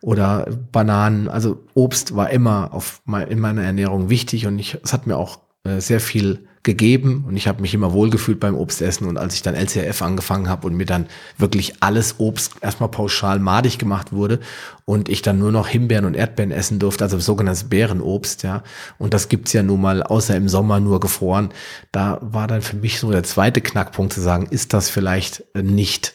oder 0.00 0.48
Bananen. 0.72 1.28
Also 1.28 1.64
Obst 1.74 2.16
war 2.16 2.30
immer 2.30 2.74
auf 2.74 3.02
mein, 3.04 3.28
in 3.28 3.38
meiner 3.38 3.62
Ernährung 3.62 4.10
wichtig 4.10 4.46
und 4.46 4.58
ich, 4.58 4.78
es 4.82 4.92
hat 4.92 5.06
mir 5.06 5.16
auch 5.16 5.40
äh, 5.64 5.80
sehr 5.80 6.00
viel 6.00 6.48
gegeben 6.66 7.24
und 7.26 7.36
ich 7.36 7.48
habe 7.48 7.62
mich 7.62 7.72
immer 7.72 7.94
wohlgefühlt 7.94 8.40
beim 8.40 8.56
Obstessen 8.56 9.06
und 9.08 9.16
als 9.16 9.34
ich 9.34 9.42
dann 9.42 9.54
LCRF 9.54 10.02
angefangen 10.02 10.50
habe 10.50 10.66
und 10.66 10.74
mir 10.74 10.84
dann 10.84 11.06
wirklich 11.38 11.74
alles 11.80 12.16
Obst 12.18 12.56
erstmal 12.60 12.90
pauschal 12.90 13.38
madig 13.38 13.78
gemacht 13.78 14.12
wurde 14.12 14.40
und 14.84 15.08
ich 15.08 15.22
dann 15.22 15.38
nur 15.38 15.52
noch 15.52 15.68
Himbeeren 15.68 16.04
und 16.04 16.14
Erdbeeren 16.14 16.50
essen 16.50 16.78
durfte, 16.78 17.04
also 17.04 17.18
sogenanntes 17.18 17.64
Bärenobst, 17.64 18.42
ja, 18.42 18.62
und 18.98 19.14
das 19.14 19.30
gibt's 19.30 19.54
ja 19.54 19.62
nun 19.62 19.80
mal 19.80 20.02
außer 20.02 20.36
im 20.36 20.48
Sommer 20.48 20.80
nur 20.80 21.00
gefroren, 21.00 21.50
da 21.92 22.18
war 22.20 22.48
dann 22.48 22.60
für 22.60 22.76
mich 22.76 22.98
so 22.98 23.10
der 23.10 23.22
zweite 23.22 23.62
Knackpunkt 23.62 24.12
zu 24.12 24.20
sagen, 24.20 24.46
ist 24.50 24.74
das 24.74 24.90
vielleicht 24.90 25.44
nicht 25.54 26.14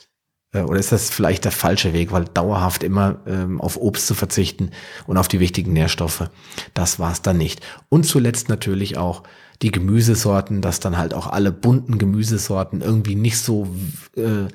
äh, 0.53 0.62
oder 0.62 0.79
ist 0.79 0.91
das 0.91 1.10
vielleicht 1.10 1.46
der 1.46 1.53
falsche 1.53 1.93
Weg, 1.93 2.12
weil 2.12 2.25
dauerhaft 2.25 2.84
immer 2.84 3.20
ähm, 3.25 3.62
auf 3.62 3.77
Obst 3.77 4.05
zu 4.05 4.15
verzichten 4.15 4.72
und 5.08 5.17
auf 5.17 5.29
die 5.29 5.39
wichtigen 5.39 5.72
Nährstoffe, 5.74 6.29
das 6.74 7.00
war's 7.00 7.22
dann 7.22 7.38
nicht. 7.38 7.62
Und 7.89 8.05
zuletzt 8.05 8.50
natürlich 8.50 8.98
auch 8.98 9.24
die 9.62 9.72
Gemüsesorten, 9.72 10.62
dass 10.62 10.80
dann 10.80 10.98
halt 10.98 11.13
auch 11.13 11.27
alle 11.27 11.51
bunten 11.51 11.98
Gemüsesorten 11.98 12.82
irgendwie 12.82 13.15
nicht 13.15 13.38
so 13.38 13.68
äh, 14.15 14.48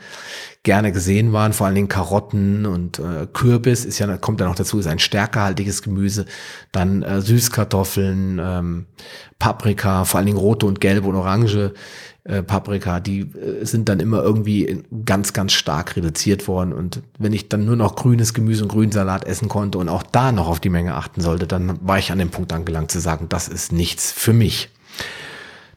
gerne 0.64 0.90
gesehen 0.90 1.32
waren, 1.32 1.52
vor 1.52 1.66
allen 1.66 1.76
Dingen 1.76 1.88
Karotten 1.88 2.66
und 2.66 2.98
äh, 2.98 3.28
Kürbis 3.32 3.84
ist 3.84 4.00
ja 4.00 4.16
kommt 4.16 4.40
ja 4.40 4.48
noch 4.48 4.56
dazu, 4.56 4.80
ist 4.80 4.88
ein 4.88 4.98
stärkehaltiges 4.98 5.82
Gemüse, 5.82 6.26
dann 6.72 7.02
äh, 7.02 7.20
Süßkartoffeln, 7.20 8.40
ähm, 8.42 8.86
Paprika, 9.38 10.04
vor 10.04 10.18
allen 10.18 10.26
Dingen 10.26 10.38
rote 10.38 10.66
und 10.66 10.80
gelbe 10.80 11.06
und 11.06 11.14
orange 11.14 11.72
äh, 12.24 12.42
Paprika, 12.42 12.98
die 12.98 13.20
äh, 13.20 13.64
sind 13.64 13.88
dann 13.88 14.00
immer 14.00 14.24
irgendwie 14.24 14.82
ganz, 15.04 15.32
ganz 15.32 15.52
stark 15.52 15.94
reduziert 15.94 16.48
worden. 16.48 16.72
Und 16.72 17.02
wenn 17.18 17.32
ich 17.32 17.48
dann 17.48 17.64
nur 17.64 17.76
noch 17.76 17.94
grünes 17.94 18.34
Gemüse 18.34 18.64
und 18.64 18.68
Grünsalat 18.68 19.24
essen 19.24 19.48
konnte 19.48 19.78
und 19.78 19.88
auch 19.88 20.02
da 20.02 20.32
noch 20.32 20.48
auf 20.48 20.58
die 20.58 20.70
Menge 20.70 20.96
achten 20.96 21.20
sollte, 21.20 21.46
dann 21.46 21.78
war 21.86 22.00
ich 22.00 22.10
an 22.10 22.18
dem 22.18 22.30
Punkt 22.30 22.52
angelangt 22.52 22.90
zu 22.90 22.98
sagen, 22.98 23.26
das 23.28 23.46
ist 23.46 23.70
nichts 23.70 24.10
für 24.10 24.32
mich. 24.32 24.70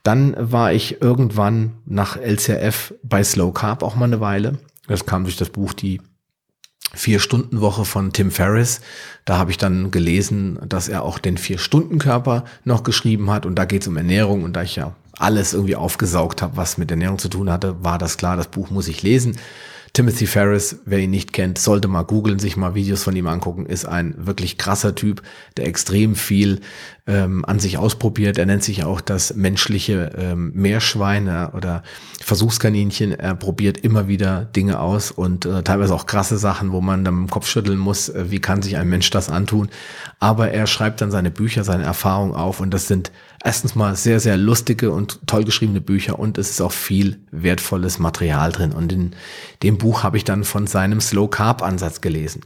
Dann 0.10 0.34
war 0.40 0.74
ich 0.74 1.04
irgendwann 1.04 1.74
nach 1.86 2.18
LCRF 2.18 2.96
bei 3.04 3.24
Slow 3.24 3.54
Carb 3.54 3.84
auch 3.84 3.94
mal 3.94 4.06
eine 4.06 4.20
Weile. 4.20 4.58
Das 4.88 5.06
kam 5.06 5.24
durch 5.24 5.38
das 5.38 5.52
Buch 5.52 5.72
Die 5.72 6.02
Vier-Stunden-Woche 6.96 7.86
von 7.86 8.12
Tim 8.12 8.32
Ferriss. 8.32 8.82
Da 9.26 9.38
habe 9.38 9.52
ich 9.52 9.60
dann 9.60 9.92
gelesen, 9.92 10.58
dass 10.68 10.90
er 10.90 11.04
auch 11.04 11.20
den 11.20 11.38
Vier-Stunden-Körper 11.38 12.46
noch 12.64 12.82
geschrieben 12.82 13.30
hat 13.30 13.46
und 13.46 13.54
da 13.54 13.66
geht 13.66 13.84
es 13.84 13.88
um 13.88 13.98
Ernährung 13.98 14.42
und 14.42 14.54
da 14.54 14.64
ich 14.64 14.78
ja 14.78 14.96
alles 15.16 15.54
irgendwie 15.54 15.76
aufgesaugt 15.76 16.42
habe, 16.42 16.58
was 16.58 16.80
mit 16.80 16.90
Ernährung 16.90 17.20
zu 17.20 17.30
tun 17.30 17.52
hatte, 17.52 17.84
war 17.84 18.00
das 18.00 18.18
klar, 18.18 18.36
das 18.36 18.48
Buch 18.48 18.72
muss 18.72 18.88
ich 18.88 19.04
lesen. 19.04 19.38
Timothy 19.94 20.28
Ferris, 20.28 20.80
wer 20.86 21.00
ihn 21.00 21.10
nicht 21.10 21.34
kennt, 21.34 21.58
sollte 21.58 21.88
mal 21.88 22.04
googeln, 22.04 22.40
sich 22.40 22.58
mal 22.58 22.76
Videos 22.76 23.04
von 23.04 23.16
ihm 23.16 23.28
angucken, 23.28 23.66
ist 23.66 23.86
ein 23.86 24.14
wirklich 24.18 24.58
krasser 24.58 24.94
Typ, 24.94 25.24
der 25.58 25.68
extrem 25.68 26.16
viel 26.16 26.62
ähm, 27.08 27.44
an 27.46 27.60
sich 27.60 27.78
ausprobiert. 27.78 28.38
Er 28.38 28.46
nennt 28.46 28.64
sich 28.64 28.84
auch 28.84 29.02
das 29.02 29.36
menschliche 29.36 30.12
ähm, 30.18 30.52
Meerschwein 30.54 31.28
oder 31.54 31.84
Versuchskaninchen. 32.22 33.14
Er 33.14 33.36
probiert 33.36 33.80
immer 33.80 34.08
wieder 34.08 34.46
Dinge 34.46 34.80
aus 34.80 35.10
und 35.10 35.46
äh, 35.46 35.64
teilweise 35.64 35.96
auch 35.96 36.06
krasse 36.06 36.38
Sachen, 36.38 36.72
wo 36.72 36.82
man 36.82 37.04
dann 37.04 37.16
im 37.16 37.30
Kopf 37.30 37.48
schütteln 37.48 37.80
muss, 37.80 38.10
äh, 38.10 38.30
wie 38.30 38.40
kann 38.40 38.62
sich 38.62 38.78
ein 38.78 38.90
Mensch 38.90 39.10
das 39.10 39.30
antun. 39.30 39.70
Aber 40.20 40.52
er 40.52 40.68
schreibt 40.68 41.02
dann 41.02 41.12
seine 41.12 41.32
Bücher, 41.32 41.64
seine 41.64 41.84
Erfahrungen 41.84 42.36
auf 42.36 42.60
und 42.60 42.74
das 42.74 42.88
sind 42.88 43.12
erstens 43.44 43.76
mal 43.76 43.96
sehr, 43.96 44.20
sehr 44.20 44.38
lustige 44.38 44.92
und 44.92 45.20
toll 45.28 45.44
geschriebene 45.44 45.82
Bücher 45.82 46.20
und 46.20 46.38
es 46.38 46.50
ist 46.50 46.62
auch 46.62 46.72
viel 46.72 47.20
wertvolles 47.32 48.00
Material 48.00 48.52
drin. 48.52 48.72
Und 48.72 48.92
in 48.92 49.16
dem 49.64 49.78
Buch 49.78 50.04
habe 50.04 50.18
ich 50.18 50.24
dann 50.24 50.44
von 50.44 50.68
seinem 50.68 51.02
Slow 51.02 51.30
Carb 51.30 51.62
Ansatz 51.62 52.02
gelesen. 52.02 52.42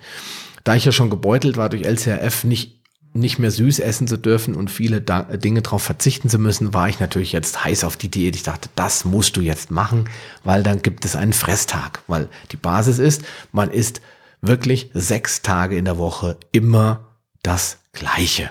Da 0.64 0.76
ich 0.76 0.86
ja 0.86 0.92
schon 0.92 1.10
gebeutelt 1.10 1.58
war 1.58 1.70
durch 1.70 1.84
LCRF, 1.84 2.44
nicht 2.44 2.84
nicht 3.16 3.38
mehr 3.38 3.52
süß 3.52 3.80
essen 3.80 4.08
zu 4.08 4.18
dürfen 4.18 4.56
und 4.56 4.72
viele 4.72 5.00
da 5.00 5.22
Dinge 5.22 5.62
darauf 5.62 5.84
verzichten 5.84 6.30
zu 6.30 6.40
müssen, 6.40 6.74
war 6.74 6.90
ich 6.90 7.00
natürlich 7.00 7.32
jetzt 7.32 7.64
heiß 7.64 7.84
auf 7.84 7.96
die 7.96 8.10
Diät. 8.10 8.36
Ich 8.36 8.44
dachte, 8.44 8.70
das 8.76 9.06
musst 9.06 9.38
du 9.38 9.42
jetzt 9.42 9.70
machen, 9.70 10.10
weil 10.44 10.64
dann 10.64 10.82
gibt 10.82 11.06
es 11.06 11.16
einen 11.16 11.34
Fresstag. 11.34 12.02
Weil 12.08 12.28
die 12.52 12.58
Basis 12.58 12.98
ist, 12.98 13.22
man 13.52 13.70
isst 13.70 14.02
wirklich 14.42 14.90
sechs 14.96 15.44
Tage 15.44 15.78
in 15.78 15.86
der 15.86 16.00
Woche 16.00 16.38
immer 16.52 17.06
das 17.44 17.78
Gleiche. 17.94 18.50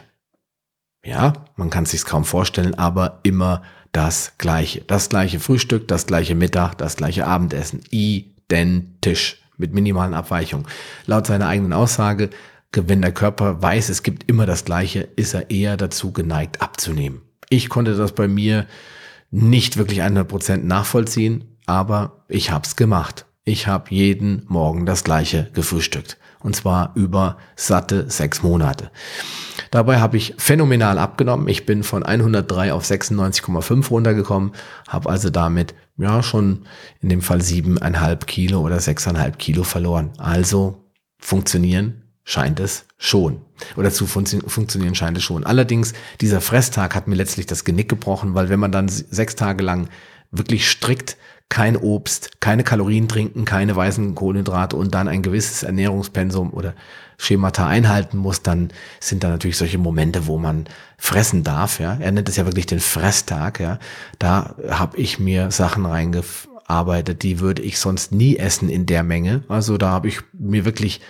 Ja, 1.04 1.32
man 1.56 1.70
kann 1.70 1.84
es 1.84 1.90
sich 1.90 2.04
kaum 2.04 2.24
vorstellen, 2.24 2.74
aber 2.74 3.20
immer 3.22 3.62
das 3.92 4.32
Gleiche. 4.38 4.82
Das 4.82 5.08
gleiche 5.08 5.40
Frühstück, 5.40 5.88
das 5.88 6.06
gleiche 6.06 6.34
Mittag, 6.34 6.76
das 6.78 6.96
gleiche 6.96 7.26
Abendessen. 7.26 7.80
Identisch. 7.90 9.38
Mit 9.58 9.74
minimalen 9.74 10.14
Abweichungen. 10.14 10.66
Laut 11.06 11.26
seiner 11.26 11.46
eigenen 11.46 11.72
Aussage, 11.72 12.30
wenn 12.74 13.02
der 13.02 13.12
Körper 13.12 13.62
weiß, 13.62 13.90
es 13.90 14.02
gibt 14.02 14.28
immer 14.28 14.46
das 14.46 14.64
Gleiche, 14.64 15.08
ist 15.14 15.34
er 15.34 15.50
eher 15.50 15.76
dazu 15.76 16.10
geneigt 16.10 16.62
abzunehmen. 16.62 17.20
Ich 17.48 17.68
konnte 17.68 17.94
das 17.94 18.12
bei 18.12 18.26
mir 18.28 18.66
nicht 19.30 19.76
wirklich 19.76 20.02
100% 20.02 20.64
nachvollziehen, 20.64 21.44
aber 21.66 22.24
ich 22.28 22.50
habe 22.50 22.66
es 22.66 22.74
gemacht. 22.74 23.26
Ich 23.44 23.66
habe 23.66 23.94
jeden 23.94 24.44
Morgen 24.48 24.86
das 24.86 25.04
Gleiche 25.04 25.50
gefrühstückt. 25.52 26.16
Und 26.40 26.56
zwar 26.56 26.92
über 26.94 27.36
satte 27.54 28.10
sechs 28.10 28.42
Monate. 28.42 28.90
Dabei 29.72 30.00
habe 30.00 30.18
ich 30.18 30.34
phänomenal 30.36 30.98
abgenommen. 30.98 31.48
Ich 31.48 31.64
bin 31.64 31.82
von 31.82 32.02
103 32.02 32.74
auf 32.74 32.84
96,5 32.84 33.88
runtergekommen, 33.88 34.52
habe 34.86 35.08
also 35.08 35.30
damit 35.30 35.74
ja 35.96 36.22
schon 36.22 36.66
in 37.00 37.08
dem 37.08 37.22
Fall 37.22 37.40
siebeneinhalb 37.40 38.26
Kilo 38.26 38.60
oder 38.60 38.80
sechseinhalb 38.80 39.38
Kilo 39.38 39.64
verloren. 39.64 40.10
Also 40.18 40.84
funktionieren 41.18 42.02
scheint 42.22 42.60
es 42.60 42.84
schon. 42.98 43.40
Oder 43.74 43.90
zu 43.90 44.06
fun 44.06 44.26
funktionieren 44.26 44.94
scheint 44.94 45.16
es 45.16 45.24
schon. 45.24 45.44
Allerdings, 45.44 45.94
dieser 46.20 46.42
Fresstag 46.42 46.94
hat 46.94 47.08
mir 47.08 47.14
letztlich 47.14 47.46
das 47.46 47.64
Genick 47.64 47.88
gebrochen, 47.88 48.34
weil 48.34 48.50
wenn 48.50 48.60
man 48.60 48.72
dann 48.72 48.90
sechs 48.90 49.36
Tage 49.36 49.64
lang 49.64 49.88
wirklich 50.30 50.68
strikt 50.68 51.16
kein 51.52 51.76
Obst, 51.76 52.40
keine 52.40 52.64
Kalorien 52.64 53.08
trinken, 53.08 53.44
keine 53.44 53.76
weißen 53.76 54.14
Kohlenhydrate 54.14 54.74
und 54.74 54.94
dann 54.94 55.06
ein 55.06 55.20
gewisses 55.20 55.62
Ernährungspensum 55.62 56.50
oder 56.50 56.72
Schemata 57.18 57.66
einhalten 57.66 58.16
muss, 58.16 58.40
dann 58.40 58.70
sind 59.00 59.22
da 59.22 59.28
natürlich 59.28 59.58
solche 59.58 59.76
Momente, 59.76 60.26
wo 60.26 60.38
man 60.38 60.64
fressen 60.96 61.44
darf. 61.44 61.78
Ja, 61.78 61.98
er 62.00 62.10
nennt 62.10 62.30
es 62.30 62.36
ja 62.36 62.46
wirklich 62.46 62.64
den 62.64 62.80
Fresstag. 62.80 63.60
Ja, 63.60 63.78
da 64.18 64.54
habe 64.70 64.96
ich 64.96 65.18
mir 65.18 65.50
Sachen 65.50 65.84
reingearbeitet, 65.84 67.22
die 67.22 67.38
würde 67.38 67.60
ich 67.60 67.78
sonst 67.78 68.12
nie 68.12 68.38
essen 68.38 68.70
in 68.70 68.86
der 68.86 69.02
Menge. 69.02 69.42
Also 69.48 69.76
da 69.76 69.90
habe 69.90 70.08
ich 70.08 70.20
mir 70.32 70.64
wirklich 70.64 71.02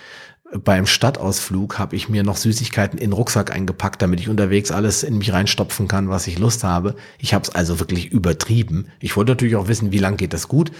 beim 0.63 0.85
Stadtausflug 0.85 1.79
habe 1.79 1.95
ich 1.95 2.09
mir 2.09 2.23
noch 2.23 2.37
Süßigkeiten 2.37 2.99
in 2.99 3.09
den 3.09 3.13
Rucksack 3.13 3.51
eingepackt, 3.51 4.01
damit 4.01 4.19
ich 4.19 4.29
unterwegs 4.29 4.71
alles 4.71 5.03
in 5.03 5.17
mich 5.17 5.33
reinstopfen 5.33 5.87
kann, 5.87 6.09
was 6.09 6.27
ich 6.27 6.39
Lust 6.39 6.63
habe. 6.63 6.95
Ich 7.17 7.33
habe 7.33 7.43
es 7.43 7.49
also 7.49 7.79
wirklich 7.79 8.11
übertrieben. 8.11 8.87
Ich 8.99 9.15
wollte 9.15 9.31
natürlich 9.31 9.55
auch 9.55 9.67
wissen, 9.67 9.91
wie 9.91 9.99
lang 9.99 10.17
geht 10.17 10.33
das 10.33 10.47
gut. 10.47 10.71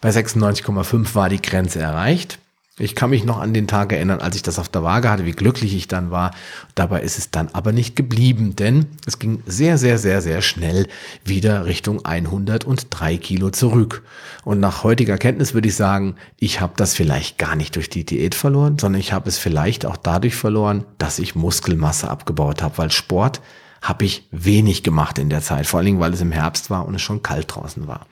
Bei 0.00 0.10
96,5 0.10 1.14
war 1.14 1.28
die 1.28 1.40
Grenze 1.40 1.80
erreicht. 1.80 2.38
Ich 2.76 2.96
kann 2.96 3.10
mich 3.10 3.24
noch 3.24 3.38
an 3.38 3.54
den 3.54 3.68
Tag 3.68 3.92
erinnern, 3.92 4.18
als 4.18 4.34
ich 4.34 4.42
das 4.42 4.58
auf 4.58 4.68
der 4.68 4.82
Waage 4.82 5.08
hatte, 5.08 5.24
wie 5.24 5.30
glücklich 5.30 5.76
ich 5.76 5.86
dann 5.86 6.10
war. 6.10 6.32
Dabei 6.74 7.02
ist 7.02 7.18
es 7.18 7.30
dann 7.30 7.48
aber 7.52 7.70
nicht 7.70 7.94
geblieben, 7.94 8.56
denn 8.56 8.86
es 9.06 9.20
ging 9.20 9.44
sehr, 9.46 9.78
sehr, 9.78 9.96
sehr, 9.96 10.20
sehr 10.20 10.42
schnell 10.42 10.88
wieder 11.24 11.66
Richtung 11.66 12.04
103 12.04 13.16
Kilo 13.18 13.50
zurück. 13.50 14.02
Und 14.42 14.58
nach 14.58 14.82
heutiger 14.82 15.18
Kenntnis 15.18 15.54
würde 15.54 15.68
ich 15.68 15.76
sagen, 15.76 16.16
ich 16.36 16.60
habe 16.60 16.72
das 16.76 16.94
vielleicht 16.94 17.38
gar 17.38 17.54
nicht 17.54 17.76
durch 17.76 17.90
die 17.90 18.04
Diät 18.04 18.34
verloren, 18.34 18.76
sondern 18.76 18.98
ich 18.98 19.12
habe 19.12 19.28
es 19.28 19.38
vielleicht 19.38 19.86
auch 19.86 19.96
dadurch 19.96 20.34
verloren, 20.34 20.84
dass 20.98 21.20
ich 21.20 21.36
Muskelmasse 21.36 22.10
abgebaut 22.10 22.60
habe, 22.60 22.76
weil 22.78 22.90
Sport 22.90 23.40
habe 23.82 24.04
ich 24.04 24.26
wenig 24.32 24.82
gemacht 24.82 25.20
in 25.20 25.30
der 25.30 25.42
Zeit, 25.42 25.68
vor 25.68 25.78
allen 25.78 25.86
Dingen, 25.86 26.00
weil 26.00 26.12
es 26.12 26.20
im 26.20 26.32
Herbst 26.32 26.70
war 26.70 26.86
und 26.86 26.96
es 26.96 27.02
schon 27.02 27.22
kalt 27.22 27.54
draußen 27.54 27.86
war. 27.86 28.06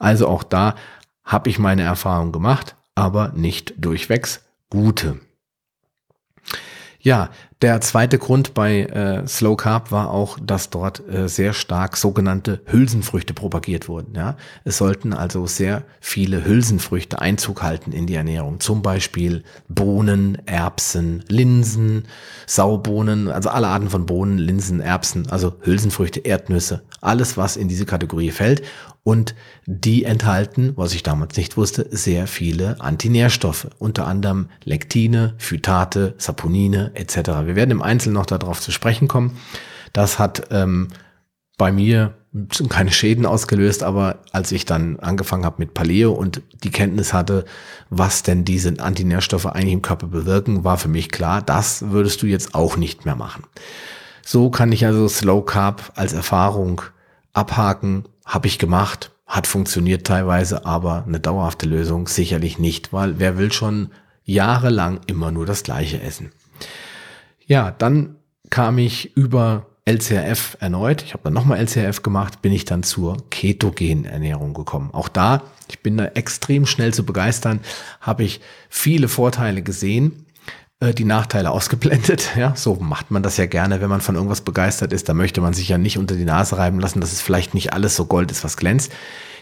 Also 0.00 0.26
auch 0.26 0.42
da 0.42 0.74
habe 1.22 1.48
ich 1.48 1.60
meine 1.60 1.82
Erfahrung 1.82 2.32
gemacht, 2.32 2.74
aber 2.94 3.32
nicht 3.34 3.74
durchwegs 3.76 4.40
gute. 4.70 5.20
Ja, 7.04 7.28
der 7.60 7.82
zweite 7.82 8.18
Grund 8.18 8.54
bei 8.54 8.84
äh, 8.84 9.26
Slow 9.26 9.56
Carb 9.56 9.92
war 9.92 10.10
auch, 10.10 10.38
dass 10.42 10.70
dort 10.70 11.06
äh, 11.06 11.28
sehr 11.28 11.52
stark 11.52 11.98
sogenannte 11.98 12.62
Hülsenfrüchte 12.64 13.34
propagiert 13.34 13.88
wurden. 13.88 14.14
Ja, 14.14 14.38
es 14.64 14.78
sollten 14.78 15.12
also 15.12 15.46
sehr 15.46 15.84
viele 16.00 16.46
Hülsenfrüchte 16.46 17.20
Einzug 17.20 17.62
halten 17.62 17.92
in 17.92 18.06
die 18.06 18.14
Ernährung. 18.14 18.58
Zum 18.58 18.80
Beispiel 18.80 19.44
Bohnen, 19.68 20.38
Erbsen, 20.46 21.22
Linsen, 21.28 22.04
Saubohnen, 22.46 23.28
also 23.28 23.50
alle 23.50 23.68
Arten 23.68 23.90
von 23.90 24.06
Bohnen, 24.06 24.38
Linsen, 24.38 24.80
Erbsen, 24.80 25.30
also 25.30 25.56
Hülsenfrüchte, 25.60 26.20
Erdnüsse, 26.20 26.84
alles 27.04 27.36
was 27.36 27.56
in 27.56 27.68
diese 27.68 27.86
Kategorie 27.86 28.30
fällt 28.30 28.62
und 29.02 29.34
die 29.66 30.04
enthalten, 30.04 30.72
was 30.76 30.94
ich 30.94 31.02
damals 31.02 31.36
nicht 31.36 31.56
wusste, 31.56 31.86
sehr 31.90 32.26
viele 32.26 32.80
Antinährstoffe, 32.80 33.68
unter 33.78 34.06
anderem 34.06 34.48
Lektine, 34.64 35.34
Phytate, 35.38 36.14
Saponine 36.18 36.92
etc. 36.94 37.16
Wir 37.44 37.56
werden 37.56 37.70
im 37.70 37.82
Einzelnen 37.82 38.14
noch 38.14 38.26
darauf 38.26 38.60
zu 38.60 38.70
sprechen 38.70 39.08
kommen. 39.08 39.36
Das 39.92 40.18
hat 40.18 40.48
ähm, 40.50 40.88
bei 41.56 41.70
mir 41.70 42.14
keine 42.68 42.90
Schäden 42.90 43.26
ausgelöst, 43.26 43.84
aber 43.84 44.18
als 44.32 44.50
ich 44.50 44.64
dann 44.64 44.98
angefangen 44.98 45.44
habe 45.44 45.56
mit 45.58 45.72
Paleo 45.72 46.12
und 46.12 46.42
die 46.64 46.70
Kenntnis 46.70 47.12
hatte, 47.12 47.44
was 47.90 48.24
denn 48.24 48.44
diese 48.44 48.74
Antinährstoffe 48.80 49.46
eigentlich 49.46 49.74
im 49.74 49.82
Körper 49.82 50.08
bewirken, 50.08 50.64
war 50.64 50.76
für 50.76 50.88
mich 50.88 51.10
klar, 51.10 51.42
das 51.42 51.90
würdest 51.90 52.22
du 52.22 52.26
jetzt 52.26 52.54
auch 52.54 52.76
nicht 52.76 53.04
mehr 53.04 53.14
machen. 53.14 53.44
So 54.26 54.50
kann 54.50 54.72
ich 54.72 54.84
also 54.84 55.06
Slow 55.06 55.44
Carb 55.44 55.92
als 55.94 56.12
Erfahrung 56.12 56.82
abhaken 57.34 58.04
habe 58.24 58.46
ich 58.46 58.58
gemacht, 58.58 59.10
hat 59.26 59.46
funktioniert 59.46 60.06
teilweise, 60.06 60.64
aber 60.64 61.04
eine 61.06 61.20
dauerhafte 61.20 61.66
Lösung 61.66 62.08
sicherlich 62.08 62.58
nicht, 62.58 62.92
weil 62.92 63.18
wer 63.18 63.36
will 63.36 63.52
schon 63.52 63.90
jahrelang 64.24 65.00
immer 65.06 65.30
nur 65.30 65.44
das 65.44 65.62
gleiche 65.62 66.00
essen. 66.00 66.32
Ja, 67.46 67.70
dann 67.70 68.16
kam 68.48 68.78
ich 68.78 69.16
über 69.16 69.66
LCRF 69.86 70.56
erneut, 70.60 71.02
ich 71.02 71.12
habe 71.12 71.24
dann 71.24 71.34
nochmal 71.34 71.58
LCRF 71.58 72.02
gemacht, 72.02 72.40
bin 72.40 72.52
ich 72.52 72.64
dann 72.64 72.82
zur 72.82 73.28
ketogenen 73.28 74.06
Ernährung 74.06 74.54
gekommen. 74.54 74.90
Auch 74.92 75.08
da, 75.08 75.42
ich 75.68 75.80
bin 75.80 75.98
da 75.98 76.06
extrem 76.06 76.64
schnell 76.64 76.94
zu 76.94 77.04
begeistern, 77.04 77.60
habe 78.00 78.24
ich 78.24 78.40
viele 78.70 79.08
Vorteile 79.08 79.60
gesehen 79.60 80.24
die 80.92 81.04
Nachteile 81.04 81.50
ausgeblendet. 81.50 82.32
Ja, 82.36 82.54
so 82.56 82.74
macht 82.74 83.10
man 83.10 83.22
das 83.22 83.36
ja 83.36 83.46
gerne, 83.46 83.80
wenn 83.80 83.88
man 83.88 84.00
von 84.00 84.16
irgendwas 84.16 84.40
begeistert 84.40 84.92
ist. 84.92 85.08
Da 85.08 85.14
möchte 85.14 85.40
man 85.40 85.54
sich 85.54 85.68
ja 85.68 85.78
nicht 85.78 85.98
unter 85.98 86.16
die 86.16 86.24
Nase 86.24 86.58
reiben 86.58 86.80
lassen, 86.80 87.00
dass 87.00 87.12
es 87.12 87.22
vielleicht 87.22 87.54
nicht 87.54 87.72
alles 87.72 87.94
so 87.94 88.06
Gold 88.06 88.30
ist, 88.30 88.42
was 88.42 88.56
glänzt. 88.56 88.92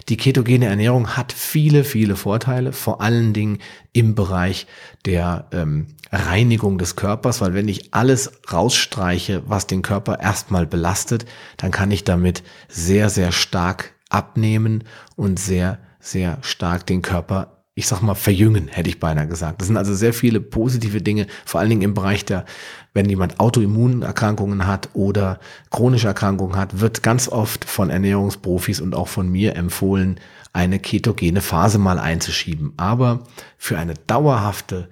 Die 0.08 0.16
ketogene 0.16 0.66
Ernährung 0.66 1.16
hat 1.16 1.32
viele, 1.32 1.84
viele 1.84 2.16
Vorteile, 2.16 2.72
vor 2.72 3.00
allen 3.00 3.32
Dingen 3.32 3.58
im 3.92 4.14
Bereich 4.14 4.66
der 5.06 5.46
ähm, 5.52 5.86
Reinigung 6.10 6.76
des 6.76 6.96
Körpers, 6.96 7.40
weil 7.40 7.54
wenn 7.54 7.68
ich 7.68 7.94
alles 7.94 8.32
rausstreiche, 8.52 9.42
was 9.46 9.66
den 9.66 9.82
Körper 9.82 10.20
erstmal 10.20 10.66
belastet, 10.66 11.24
dann 11.56 11.70
kann 11.70 11.90
ich 11.90 12.04
damit 12.04 12.42
sehr, 12.68 13.08
sehr 13.10 13.32
stark 13.32 13.94
abnehmen 14.10 14.84
und 15.16 15.38
sehr, 15.38 15.78
sehr 16.00 16.38
stark 16.42 16.86
den 16.86 17.00
Körper 17.00 17.61
ich 17.74 17.86
sag 17.86 18.02
mal, 18.02 18.14
verjüngen, 18.14 18.68
hätte 18.68 18.90
ich 18.90 19.00
beinahe 19.00 19.26
gesagt. 19.26 19.60
Das 19.60 19.68
sind 19.68 19.78
also 19.78 19.94
sehr 19.94 20.12
viele 20.12 20.40
positive 20.40 21.00
Dinge, 21.00 21.26
vor 21.46 21.60
allen 21.60 21.70
Dingen 21.70 21.82
im 21.82 21.94
Bereich 21.94 22.24
der, 22.24 22.44
wenn 22.92 23.08
jemand 23.08 23.40
Autoimmunerkrankungen 23.40 24.66
hat 24.66 24.90
oder 24.92 25.40
chronische 25.70 26.08
Erkrankungen 26.08 26.56
hat, 26.56 26.80
wird 26.80 27.02
ganz 27.02 27.28
oft 27.28 27.64
von 27.64 27.88
Ernährungsprofis 27.88 28.80
und 28.80 28.94
auch 28.94 29.08
von 29.08 29.30
mir 29.30 29.56
empfohlen, 29.56 30.20
eine 30.52 30.78
ketogene 30.78 31.40
Phase 31.40 31.78
mal 31.78 31.98
einzuschieben. 31.98 32.74
Aber 32.76 33.24
für 33.56 33.78
eine 33.78 33.94
dauerhafte 33.94 34.90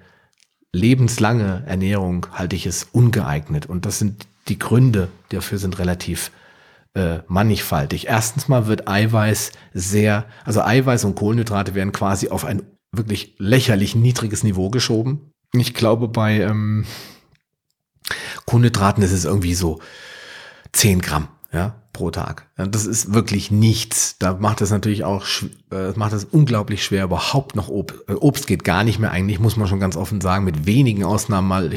lebenslange 0.73 1.63
Ernährung 1.67 2.25
halte 2.31 2.55
ich 2.55 2.65
es 2.65 2.87
ungeeignet. 2.91 3.67
Und 3.67 3.85
das 3.85 3.99
sind 3.99 4.25
die 4.47 4.57
Gründe 4.57 5.09
dafür 5.29 5.59
sind 5.59 5.77
relativ 5.77 6.31
äh, 6.93 7.19
mannigfaltig. 7.27 8.07
Erstens 8.07 8.47
mal 8.47 8.67
wird 8.67 8.87
Eiweiß 8.87 9.51
sehr, 9.73 10.25
also 10.43 10.61
Eiweiß 10.61 11.05
und 11.05 11.15
Kohlenhydrate 11.15 11.75
werden 11.75 11.91
quasi 11.91 12.29
auf 12.29 12.45
ein 12.45 12.63
wirklich 12.91 13.35
lächerlich 13.37 13.95
niedriges 13.95 14.43
Niveau 14.43 14.69
geschoben. 14.69 15.31
Ich 15.53 15.73
glaube, 15.73 16.07
bei 16.07 16.41
ähm, 16.41 16.85
Kohlenhydraten 18.45 19.03
ist 19.03 19.11
es 19.11 19.25
irgendwie 19.25 19.53
so 19.53 19.79
10 20.73 21.01
Gramm 21.01 21.27
ja, 21.53 21.75
pro 21.91 22.11
Tag. 22.11 22.47
Das 22.55 22.85
ist 22.85 23.13
wirklich 23.13 23.51
nichts. 23.51 24.15
Da 24.19 24.35
macht 24.35 24.61
es 24.61 24.71
natürlich 24.71 25.03
auch, 25.03 25.25
äh, 25.71 25.91
macht 25.95 26.13
es 26.13 26.23
unglaublich 26.23 26.83
schwer, 26.83 27.03
überhaupt 27.03 27.57
noch 27.57 27.67
Obst. 27.67 27.97
Äh, 28.07 28.13
Obst 28.13 28.47
geht 28.47 28.63
gar 28.63 28.85
nicht 28.85 28.99
mehr 28.99 29.11
eigentlich, 29.11 29.39
muss 29.39 29.57
man 29.57 29.67
schon 29.67 29.81
ganz 29.81 29.97
offen 29.97 30.21
sagen, 30.21 30.45
mit 30.45 30.65
wenigen 30.65 31.03
Ausnahmen 31.03 31.49
mal 31.49 31.69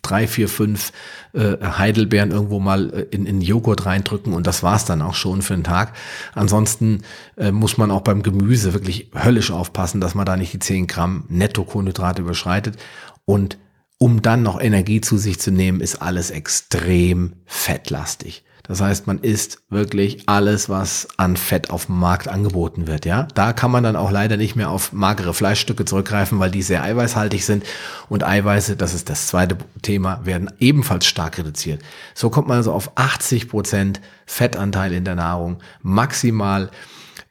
drei, 0.00 0.26
vier, 0.26 0.48
fünf 0.48 0.92
äh, 1.34 1.56
Heidelbeeren 1.62 2.30
irgendwo 2.30 2.60
mal 2.60 2.90
äh, 2.94 3.02
in, 3.10 3.26
in 3.26 3.42
Joghurt 3.42 3.84
reindrücken 3.84 4.32
und 4.32 4.46
das 4.46 4.62
war's 4.62 4.86
dann 4.86 5.02
auch 5.02 5.14
schon 5.14 5.42
für 5.42 5.54
den 5.54 5.64
Tag. 5.64 5.92
Ansonsten 6.34 7.02
äh, 7.36 7.52
muss 7.52 7.76
man 7.76 7.90
auch 7.90 8.00
beim 8.00 8.22
Gemüse 8.22 8.72
wirklich 8.72 9.10
höllisch 9.14 9.50
aufpassen, 9.50 10.00
dass 10.00 10.14
man 10.14 10.24
da 10.24 10.38
nicht 10.38 10.54
die 10.54 10.60
10 10.60 10.86
Gramm 10.86 11.24
Netto-Kohlenhydrate 11.28 12.22
überschreitet 12.22 12.78
und 13.26 13.58
um 13.98 14.22
dann 14.22 14.42
noch 14.42 14.58
Energie 14.58 15.02
zu 15.02 15.18
sich 15.18 15.38
zu 15.40 15.50
nehmen, 15.50 15.82
ist 15.82 16.00
alles 16.00 16.30
extrem 16.30 17.34
fettlastig. 17.44 18.44
Das 18.70 18.80
heißt, 18.80 19.08
man 19.08 19.18
isst 19.18 19.64
wirklich 19.68 20.28
alles, 20.28 20.68
was 20.68 21.08
an 21.16 21.36
Fett 21.36 21.70
auf 21.70 21.86
dem 21.86 21.98
Markt 21.98 22.28
angeboten 22.28 22.86
wird. 22.86 23.04
Ja, 23.04 23.26
da 23.34 23.52
kann 23.52 23.72
man 23.72 23.82
dann 23.82 23.96
auch 23.96 24.12
leider 24.12 24.36
nicht 24.36 24.54
mehr 24.54 24.70
auf 24.70 24.92
magere 24.92 25.34
Fleischstücke 25.34 25.84
zurückgreifen, 25.84 26.38
weil 26.38 26.52
die 26.52 26.62
sehr 26.62 26.84
eiweißhaltig 26.84 27.44
sind 27.44 27.64
und 28.08 28.22
Eiweiße, 28.22 28.76
das 28.76 28.94
ist 28.94 29.10
das 29.10 29.26
zweite 29.26 29.58
Thema, 29.82 30.24
werden 30.24 30.52
ebenfalls 30.60 31.06
stark 31.06 31.38
reduziert. 31.38 31.82
So 32.14 32.30
kommt 32.30 32.46
man 32.46 32.58
also 32.58 32.72
auf 32.72 32.92
80 32.94 33.48
Prozent 33.48 34.00
Fettanteil 34.24 34.92
in 34.92 35.04
der 35.04 35.16
Nahrung, 35.16 35.58
maximal 35.82 36.70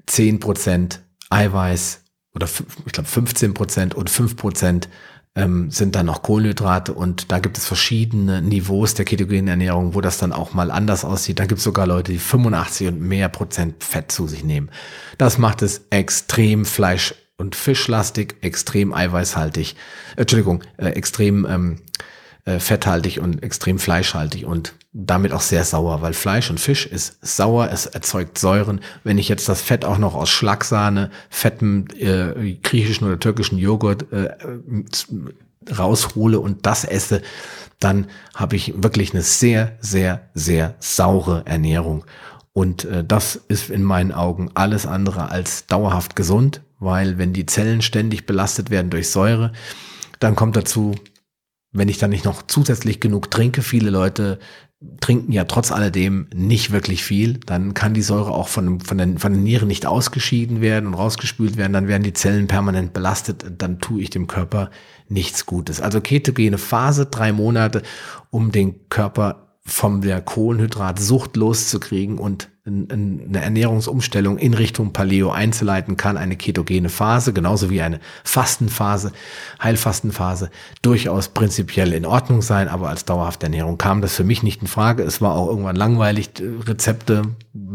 10 0.07 0.41
Prozent 0.41 0.99
Eiweiß 1.29 2.01
oder 2.35 2.49
ich 2.85 2.91
glaube 2.91 3.07
15 3.07 3.53
Prozent 3.53 3.95
und 3.95 4.09
5 4.09 4.35
Prozent 4.35 4.89
ähm, 5.35 5.71
sind 5.71 5.95
dann 5.95 6.07
noch 6.07 6.21
Kohlenhydrate 6.21 6.93
und 6.93 7.31
da 7.31 7.39
gibt 7.39 7.57
es 7.57 7.65
verschiedene 7.65 8.41
Niveaus 8.41 8.93
der 8.93 9.05
ketogenen 9.05 9.47
Ernährung, 9.47 9.93
wo 9.93 10.01
das 10.01 10.17
dann 10.17 10.33
auch 10.33 10.53
mal 10.53 10.71
anders 10.71 11.05
aussieht. 11.05 11.39
Da 11.39 11.45
gibt 11.45 11.59
es 11.59 11.63
sogar 11.63 11.87
Leute, 11.87 12.11
die 12.11 12.19
85 12.19 12.87
und 12.87 13.01
mehr 13.01 13.29
Prozent 13.29 13.83
Fett 13.83 14.11
zu 14.11 14.27
sich 14.27 14.43
nehmen. 14.43 14.69
Das 15.17 15.37
macht 15.37 15.61
es 15.61 15.85
extrem 15.89 16.65
Fleisch- 16.65 17.15
und 17.37 17.55
Fischlastig, 17.55 18.35
extrem 18.41 18.93
eiweißhaltig, 18.93 19.75
äh, 20.15 20.21
Entschuldigung, 20.21 20.63
äh, 20.77 20.89
extrem 20.89 21.45
ähm, 21.45 21.81
äh, 22.49 22.59
fetthaltig 22.59 23.19
und 23.19 23.43
extrem 23.43 23.77
fleischhaltig 23.77 24.45
und 24.45 24.73
damit 24.91 25.33
auch 25.33 25.41
sehr 25.41 25.63
sauer, 25.63 26.01
weil 26.01 26.13
Fleisch 26.13 26.49
und 26.49 26.59
Fisch 26.59 26.87
ist 26.87 27.19
sauer, 27.21 27.69
es 27.71 27.85
erzeugt 27.85 28.39
Säuren. 28.39 28.81
Wenn 29.03 29.19
ich 29.19 29.29
jetzt 29.29 29.47
das 29.47 29.61
Fett 29.61 29.85
auch 29.85 29.99
noch 29.99 30.15
aus 30.15 30.31
Schlagsahne, 30.31 31.11
fettem 31.29 31.85
äh, 31.99 32.53
griechischen 32.63 33.05
oder 33.05 33.19
türkischen 33.19 33.59
Joghurt 33.59 34.11
äh, 34.11 34.29
raushole 35.71 36.39
und 36.39 36.65
das 36.65 36.85
esse, 36.85 37.21
dann 37.79 38.07
habe 38.33 38.55
ich 38.55 38.81
wirklich 38.81 39.13
eine 39.13 39.21
sehr, 39.21 39.77
sehr, 39.79 40.29
sehr 40.33 40.73
saure 40.79 41.43
Ernährung. 41.45 42.03
Und 42.51 42.85
äh, 42.85 43.03
das 43.03 43.35
ist 43.35 43.69
in 43.69 43.83
meinen 43.83 44.11
Augen 44.11 44.49
alles 44.55 44.87
andere 44.87 45.29
als 45.29 45.67
dauerhaft 45.67 46.15
gesund, 46.15 46.61
weil 46.79 47.19
wenn 47.19 47.31
die 47.31 47.45
Zellen 47.45 47.83
ständig 47.83 48.25
belastet 48.25 48.71
werden 48.71 48.89
durch 48.89 49.09
Säure, 49.11 49.51
dann 50.19 50.35
kommt 50.35 50.55
dazu, 50.55 50.95
wenn 51.71 51.89
ich 51.89 51.97
dann 51.97 52.09
nicht 52.09 52.25
noch 52.25 52.41
zusätzlich 52.43 52.99
genug 52.99 53.29
trinke, 53.29 53.61
viele 53.61 53.89
Leute 53.89 54.39
trinken 55.01 55.33
ja 55.33 55.43
trotz 55.43 55.71
alledem 55.71 56.27
nicht 56.33 56.71
wirklich 56.71 57.03
viel, 57.03 57.39
dann 57.45 57.73
kann 57.73 57.93
die 57.93 58.01
Säure 58.01 58.31
auch 58.31 58.47
von, 58.47 58.79
von, 58.79 58.97
den, 58.97 59.17
von 59.17 59.33
den 59.33 59.43
Nieren 59.43 59.67
nicht 59.67 59.85
ausgeschieden 59.85 60.61
werden 60.61 60.87
und 60.87 60.93
rausgespült 60.93 61.57
werden, 61.57 61.73
dann 61.73 61.89
werden 61.89 62.03
die 62.03 62.13
Zellen 62.13 62.47
permanent 62.47 62.93
belastet, 62.93 63.45
dann 63.57 63.79
tue 63.79 64.01
ich 64.01 64.09
dem 64.09 64.27
Körper 64.27 64.69
nichts 65.09 65.45
Gutes. 65.45 65.81
Also 65.81 65.99
ketogene 65.99 66.57
Phase, 66.57 67.07
drei 67.07 67.33
Monate, 67.33 67.83
um 68.29 68.53
den 68.53 68.87
Körper 68.87 69.57
von 69.63 70.01
der 70.01 70.21
Kohlenhydratsucht 70.21 71.35
loszukriegen 71.35 72.17
und 72.17 72.49
eine 72.69 73.41
Ernährungsumstellung 73.41 74.37
in 74.37 74.53
Richtung 74.53 74.93
Paleo 74.93 75.31
einzuleiten 75.31 75.97
kann, 75.97 76.17
eine 76.17 76.35
ketogene 76.35 76.89
Phase, 76.89 77.33
genauso 77.33 77.69
wie 77.69 77.81
eine 77.81 77.99
Fastenphase, 78.23 79.11
Heilfastenphase, 79.61 80.49
durchaus 80.81 81.29
prinzipiell 81.29 81.93
in 81.93 82.05
Ordnung 82.05 82.41
sein, 82.41 82.67
aber 82.67 82.89
als 82.89 83.05
dauerhafte 83.05 83.47
Ernährung 83.47 83.77
kam 83.77 84.01
das 84.01 84.15
für 84.15 84.23
mich 84.23 84.43
nicht 84.43 84.61
in 84.61 84.67
Frage. 84.67 85.03
Es 85.03 85.21
war 85.21 85.35
auch 85.35 85.47
irgendwann 85.49 85.75
langweilig, 85.75 86.29
Rezepte 86.65 87.23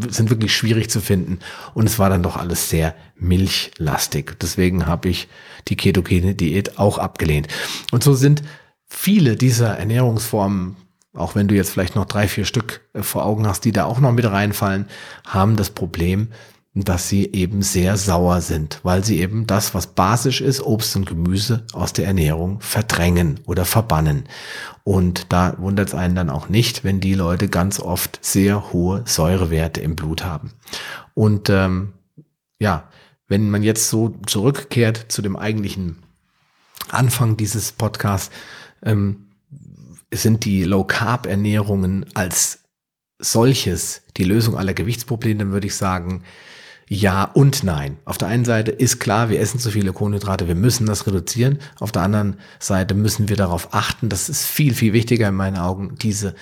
sind 0.09 0.30
wirklich 0.30 0.54
schwierig 0.54 0.90
zu 0.90 1.00
finden 1.00 1.40
und 1.74 1.87
es 1.87 1.98
war 1.98 2.09
dann 2.09 2.22
doch 2.22 2.37
alles 2.37 2.70
sehr 2.70 2.94
milchlastig. 3.16 4.38
Deswegen 4.40 4.87
habe 4.87 5.09
ich 5.09 5.28
die 5.68 5.76
ketogene 5.76 6.35
Diät 6.35 6.78
auch 6.78 6.98
abgelehnt. 6.98 7.48
Und 7.90 8.02
so 8.02 8.14
sind 8.14 8.42
viele 8.87 9.37
dieser 9.37 9.78
Ernährungsformen 9.78 10.76
auch 11.14 11.35
wenn 11.35 11.48
du 11.48 11.55
jetzt 11.55 11.70
vielleicht 11.70 11.94
noch 11.94 12.05
drei, 12.05 12.29
vier 12.29 12.44
Stück 12.44 12.83
äh, 12.92 13.03
vor 13.03 13.24
Augen 13.24 13.46
hast, 13.46 13.64
die 13.64 13.72
da 13.72 13.85
auch 13.85 14.00
noch 14.00 14.12
mit 14.12 14.24
reinfallen, 14.24 14.87
haben 15.27 15.57
das 15.57 15.70
Problem, 15.70 16.29
dass 16.74 17.09
sie 17.09 17.27
eben 17.33 17.62
sehr 17.62 17.96
sauer 17.96 18.40
sind, 18.40 18.81
weil 18.83 19.05
sie 19.05 19.20
eben 19.20 19.46
das, 19.46 19.74
was 19.74 19.87
basisch 19.87 20.40
ist, 20.40 20.61
Obst 20.61 20.96
und 20.96 21.07
Gemüse 21.07 21.64
aus 21.72 21.92
der 21.92 22.07
Ernährung 22.07 22.61
verdrängen 22.61 23.38
oder 23.46 23.64
verbannen. 23.64 24.24
Und 24.83 25.33
da 25.33 25.55
wundert 25.59 25.88
es 25.88 25.94
einen 25.94 26.16
dann 26.16 26.31
auch 26.31 26.48
nicht, 26.48 26.83
wenn 26.83 26.98
die 26.98 27.14
Leute 27.14 27.48
ganz 27.48 27.79
oft 27.79 28.18
sehr 28.22 28.72
hohe 28.72 29.03
Säurewerte 29.07 29.81
im 29.81 29.94
Blut 29.94 30.24
haben. 30.24 30.50
Und 31.14 31.48
ähm, 31.48 31.92
ja, 32.59 32.88
wenn 33.29 33.50
man 33.50 33.62
jetzt 33.62 33.88
so 33.88 34.16
zurückkehrt 34.27 35.07
zu 35.09 35.22
dem 35.22 35.37
eigentlichen 35.37 36.03
Anfang 36.90 37.37
dieses 37.37 37.70
Podcasts, 37.70 38.31
ähm, 38.83 39.29
sind 40.12 40.44
die 40.44 40.64
Low-Carb-Ernährungen 40.64 42.06
als 42.14 42.60
solches 43.18 44.02
die 44.16 44.24
Lösung 44.24 44.56
aller 44.56 44.74
Gewichtsprobleme, 44.74 45.38
dann 45.38 45.52
würde 45.52 45.66
ich 45.66 45.74
sagen, 45.74 46.22
ja 46.88 47.24
und 47.24 47.64
nein. 47.64 47.96
Auf 48.04 48.18
der 48.18 48.28
einen 48.28 48.44
Seite 48.44 48.70
ist 48.70 48.98
klar, 49.00 49.30
wir 49.30 49.40
essen 49.40 49.58
zu 49.58 49.70
viele 49.70 49.92
Kohlenhydrate, 49.92 50.48
wir 50.48 50.54
müssen 50.54 50.86
das 50.86 51.06
reduzieren. 51.06 51.58
Auf 51.80 51.92
der 51.92 52.02
anderen 52.02 52.38
Seite 52.58 52.94
müssen 52.94 53.28
wir 53.28 53.36
darauf 53.36 53.72
achten, 53.72 54.08
das 54.08 54.28
ist 54.28 54.44
viel, 54.44 54.74
viel 54.74 54.92
wichtiger 54.92 55.28
in 55.28 55.34
meinen 55.34 55.56
Augen, 55.56 55.96
diese 56.00 56.34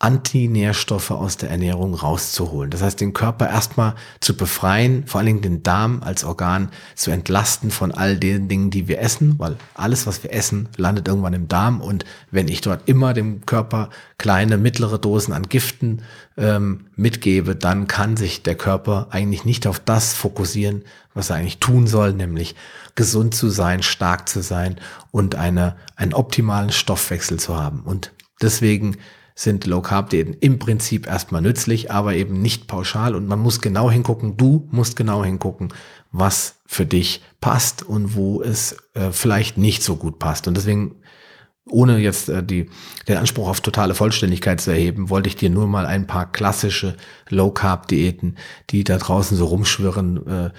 Antinährstoffe 0.00 1.10
aus 1.10 1.38
der 1.38 1.50
Ernährung 1.50 1.94
rauszuholen. 1.94 2.70
Das 2.70 2.82
heißt, 2.82 3.00
den 3.00 3.14
Körper 3.14 3.48
erstmal 3.48 3.96
zu 4.20 4.36
befreien, 4.36 5.04
vor 5.08 5.18
allen 5.18 5.26
Dingen 5.26 5.42
den 5.42 5.62
Darm 5.64 6.02
als 6.04 6.22
Organ 6.22 6.70
zu 6.94 7.10
entlasten 7.10 7.72
von 7.72 7.90
all 7.90 8.16
den 8.16 8.46
Dingen, 8.46 8.70
die 8.70 8.86
wir 8.86 9.00
essen, 9.00 9.34
weil 9.38 9.56
alles, 9.74 10.06
was 10.06 10.22
wir 10.22 10.32
essen, 10.32 10.68
landet 10.76 11.08
irgendwann 11.08 11.34
im 11.34 11.48
Darm. 11.48 11.80
Und 11.80 12.04
wenn 12.30 12.46
ich 12.46 12.60
dort 12.60 12.88
immer 12.88 13.12
dem 13.12 13.44
Körper 13.44 13.90
kleine, 14.18 14.56
mittlere 14.56 14.98
Dosen 14.98 15.34
an 15.34 15.48
Giften 15.48 16.02
ähm, 16.36 16.86
mitgebe, 16.94 17.56
dann 17.56 17.88
kann 17.88 18.16
sich 18.16 18.44
der 18.44 18.54
Körper 18.54 19.08
eigentlich 19.10 19.44
nicht 19.44 19.66
auf 19.66 19.80
das 19.80 20.14
fokussieren, 20.14 20.84
was 21.12 21.30
er 21.30 21.36
eigentlich 21.36 21.58
tun 21.58 21.88
soll, 21.88 22.12
nämlich 22.12 22.54
gesund 22.94 23.34
zu 23.34 23.48
sein, 23.48 23.82
stark 23.82 24.28
zu 24.28 24.42
sein 24.42 24.76
und 25.10 25.34
eine, 25.34 25.74
einen 25.96 26.14
optimalen 26.14 26.70
Stoffwechsel 26.70 27.40
zu 27.40 27.56
haben. 27.56 27.80
Und 27.80 28.12
deswegen 28.40 28.96
sind 29.38 29.66
Low 29.66 29.80
Carb 29.82 30.10
Diäten 30.10 30.34
im 30.40 30.58
Prinzip 30.58 31.06
erstmal 31.06 31.40
nützlich, 31.40 31.92
aber 31.92 32.14
eben 32.14 32.42
nicht 32.42 32.66
pauschal 32.66 33.14
und 33.14 33.28
man 33.28 33.38
muss 33.38 33.60
genau 33.60 33.88
hingucken, 33.88 34.36
du 34.36 34.66
musst 34.72 34.96
genau 34.96 35.24
hingucken, 35.24 35.72
was 36.10 36.56
für 36.66 36.84
dich 36.84 37.22
passt 37.40 37.84
und 37.84 38.16
wo 38.16 38.42
es 38.42 38.76
äh, 38.94 39.12
vielleicht 39.12 39.56
nicht 39.56 39.84
so 39.84 39.94
gut 39.94 40.18
passt. 40.18 40.48
Und 40.48 40.56
deswegen, 40.56 40.96
ohne 41.70 41.98
jetzt 41.98 42.28
äh, 42.28 42.42
die, 42.42 42.68
den 43.06 43.16
Anspruch 43.16 43.48
auf 43.48 43.60
totale 43.60 43.94
Vollständigkeit 43.94 44.60
zu 44.60 44.72
erheben, 44.72 45.08
wollte 45.08 45.28
ich 45.28 45.36
dir 45.36 45.50
nur 45.50 45.68
mal 45.68 45.86
ein 45.86 46.08
paar 46.08 46.32
klassische 46.32 46.96
Low 47.28 47.52
Carb 47.52 47.86
Diäten, 47.86 48.34
die 48.70 48.82
da 48.82 48.98
draußen 48.98 49.36
so 49.36 49.44
rumschwirren, 49.44 50.26
äh, 50.26 50.50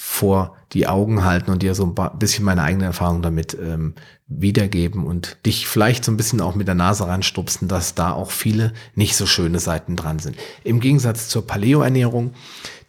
vor 0.00 0.56
die 0.72 0.86
Augen 0.86 1.24
halten 1.24 1.50
und 1.50 1.60
dir 1.60 1.74
so 1.74 1.84
ein 1.84 2.18
bisschen 2.20 2.44
meine 2.44 2.62
eigene 2.62 2.84
Erfahrung 2.84 3.20
damit 3.20 3.58
ähm, 3.60 3.94
wiedergeben 4.28 5.04
und 5.04 5.38
dich 5.44 5.66
vielleicht 5.66 6.04
so 6.04 6.12
ein 6.12 6.16
bisschen 6.16 6.40
auch 6.40 6.54
mit 6.54 6.68
der 6.68 6.76
Nase 6.76 7.08
ranstupsen, 7.08 7.66
dass 7.66 7.96
da 7.96 8.12
auch 8.12 8.30
viele 8.30 8.72
nicht 8.94 9.16
so 9.16 9.26
schöne 9.26 9.58
Seiten 9.58 9.96
dran 9.96 10.20
sind. 10.20 10.36
Im 10.62 10.78
Gegensatz 10.78 11.28
zur 11.28 11.48
Paleo-Ernährung, 11.48 12.32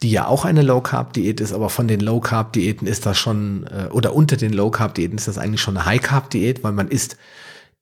die 0.02 0.12
ja 0.12 0.28
auch 0.28 0.44
eine 0.44 0.62
Low-Carb-Diät 0.62 1.40
ist, 1.40 1.52
aber 1.52 1.68
von 1.68 1.88
den 1.88 1.98
Low-Carb-Diäten 1.98 2.86
ist 2.86 3.06
das 3.06 3.18
schon, 3.18 3.66
äh, 3.66 3.88
oder 3.90 4.14
unter 4.14 4.36
den 4.36 4.52
Low-Carb-Diäten 4.52 5.18
ist 5.18 5.26
das 5.26 5.36
eigentlich 5.36 5.62
schon 5.62 5.76
eine 5.76 5.86
High-Carb-Diät, 5.86 6.62
weil 6.62 6.72
man 6.72 6.86
isst 6.86 7.16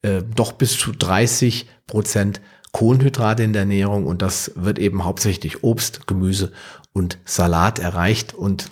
äh, 0.00 0.22
doch 0.22 0.52
bis 0.52 0.78
zu 0.78 0.92
30 0.92 1.66
Prozent 1.86 2.40
Kohlenhydrate 2.72 3.42
in 3.42 3.52
der 3.52 3.62
Ernährung 3.62 4.06
und 4.06 4.22
das 4.22 4.52
wird 4.54 4.78
eben 4.78 5.04
hauptsächlich 5.04 5.62
Obst, 5.64 6.06
Gemüse 6.06 6.50
und 6.94 7.18
Salat 7.26 7.78
erreicht 7.78 8.32
und 8.32 8.70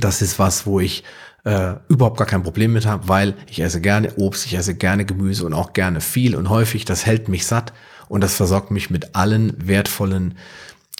das 0.00 0.22
ist 0.22 0.38
was, 0.38 0.66
wo 0.66 0.80
ich 0.80 1.04
äh, 1.44 1.74
überhaupt 1.88 2.18
gar 2.18 2.26
kein 2.26 2.42
Problem 2.42 2.72
mit 2.72 2.86
habe, 2.86 3.08
weil 3.08 3.34
ich 3.48 3.60
esse 3.60 3.80
gerne 3.80 4.14
Obst, 4.16 4.46
ich 4.46 4.54
esse 4.54 4.74
gerne 4.74 5.04
Gemüse 5.04 5.44
und 5.44 5.54
auch 5.54 5.72
gerne 5.72 6.00
viel 6.00 6.36
und 6.36 6.48
häufig. 6.48 6.84
Das 6.84 7.06
hält 7.06 7.28
mich 7.28 7.46
satt 7.46 7.72
und 8.08 8.22
das 8.22 8.34
versorgt 8.34 8.70
mich 8.70 8.90
mit 8.90 9.14
allen 9.14 9.54
wertvollen 9.66 10.36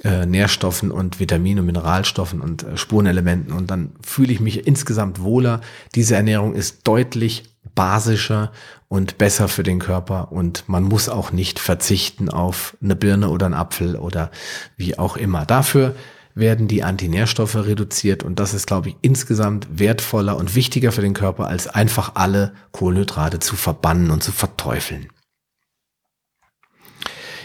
äh, 0.04 0.26
Nährstoffen 0.26 0.90
und 0.90 1.20
Vitaminen 1.20 1.60
und 1.60 1.66
Mineralstoffen 1.66 2.40
und 2.40 2.64
äh, 2.64 2.76
Spurenelementen 2.76 3.52
und 3.52 3.70
dann 3.70 3.92
fühle 4.04 4.32
ich 4.32 4.40
mich 4.40 4.66
insgesamt 4.66 5.22
wohler. 5.22 5.60
Diese 5.94 6.16
Ernährung 6.16 6.54
ist 6.54 6.80
deutlich 6.88 7.44
basischer 7.74 8.50
und 8.88 9.18
besser 9.18 9.48
für 9.48 9.62
den 9.62 9.78
Körper 9.78 10.32
und 10.32 10.64
man 10.66 10.82
muss 10.82 11.08
auch 11.08 11.32
nicht 11.32 11.58
verzichten 11.58 12.28
auf 12.28 12.76
eine 12.82 12.96
Birne 12.96 13.30
oder 13.30 13.46
einen 13.46 13.54
Apfel 13.54 13.96
oder 13.96 14.30
wie 14.76 14.98
auch 14.98 15.16
immer. 15.16 15.46
Dafür 15.46 15.94
werden 16.34 16.68
die 16.68 16.82
Antinährstoffe 16.82 17.56
reduziert 17.56 18.22
und 18.22 18.38
das 18.38 18.54
ist, 18.54 18.66
glaube 18.66 18.90
ich, 18.90 18.96
insgesamt 19.02 19.66
wertvoller 19.78 20.36
und 20.36 20.54
wichtiger 20.54 20.92
für 20.92 21.02
den 21.02 21.14
Körper, 21.14 21.48
als 21.48 21.66
einfach 21.68 22.12
alle 22.14 22.54
Kohlenhydrate 22.72 23.38
zu 23.38 23.56
verbannen 23.56 24.10
und 24.10 24.22
zu 24.22 24.32
verteufeln. 24.32 25.08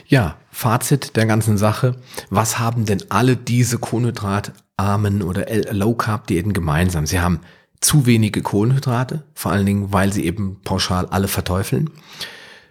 Ja, 0.07 0.37
Fazit 0.51 1.15
der 1.17 1.25
ganzen 1.25 1.57
Sache. 1.57 1.97
Was 2.29 2.57
haben 2.57 2.85
denn 2.85 3.03
alle 3.09 3.35
diese 3.35 3.77
kohlenhydratarmen 3.77 5.21
oder 5.21 5.45
Low-Carb-Diäten 5.71 6.53
gemeinsam? 6.53 7.05
Sie 7.05 7.19
haben 7.19 7.41
zu 7.79 8.05
wenige 8.05 8.41
Kohlenhydrate, 8.41 9.23
vor 9.35 9.51
allen 9.51 9.65
Dingen, 9.65 9.93
weil 9.93 10.11
sie 10.11 10.25
eben 10.25 10.61
pauschal 10.63 11.05
alle 11.07 11.27
verteufeln. 11.27 11.91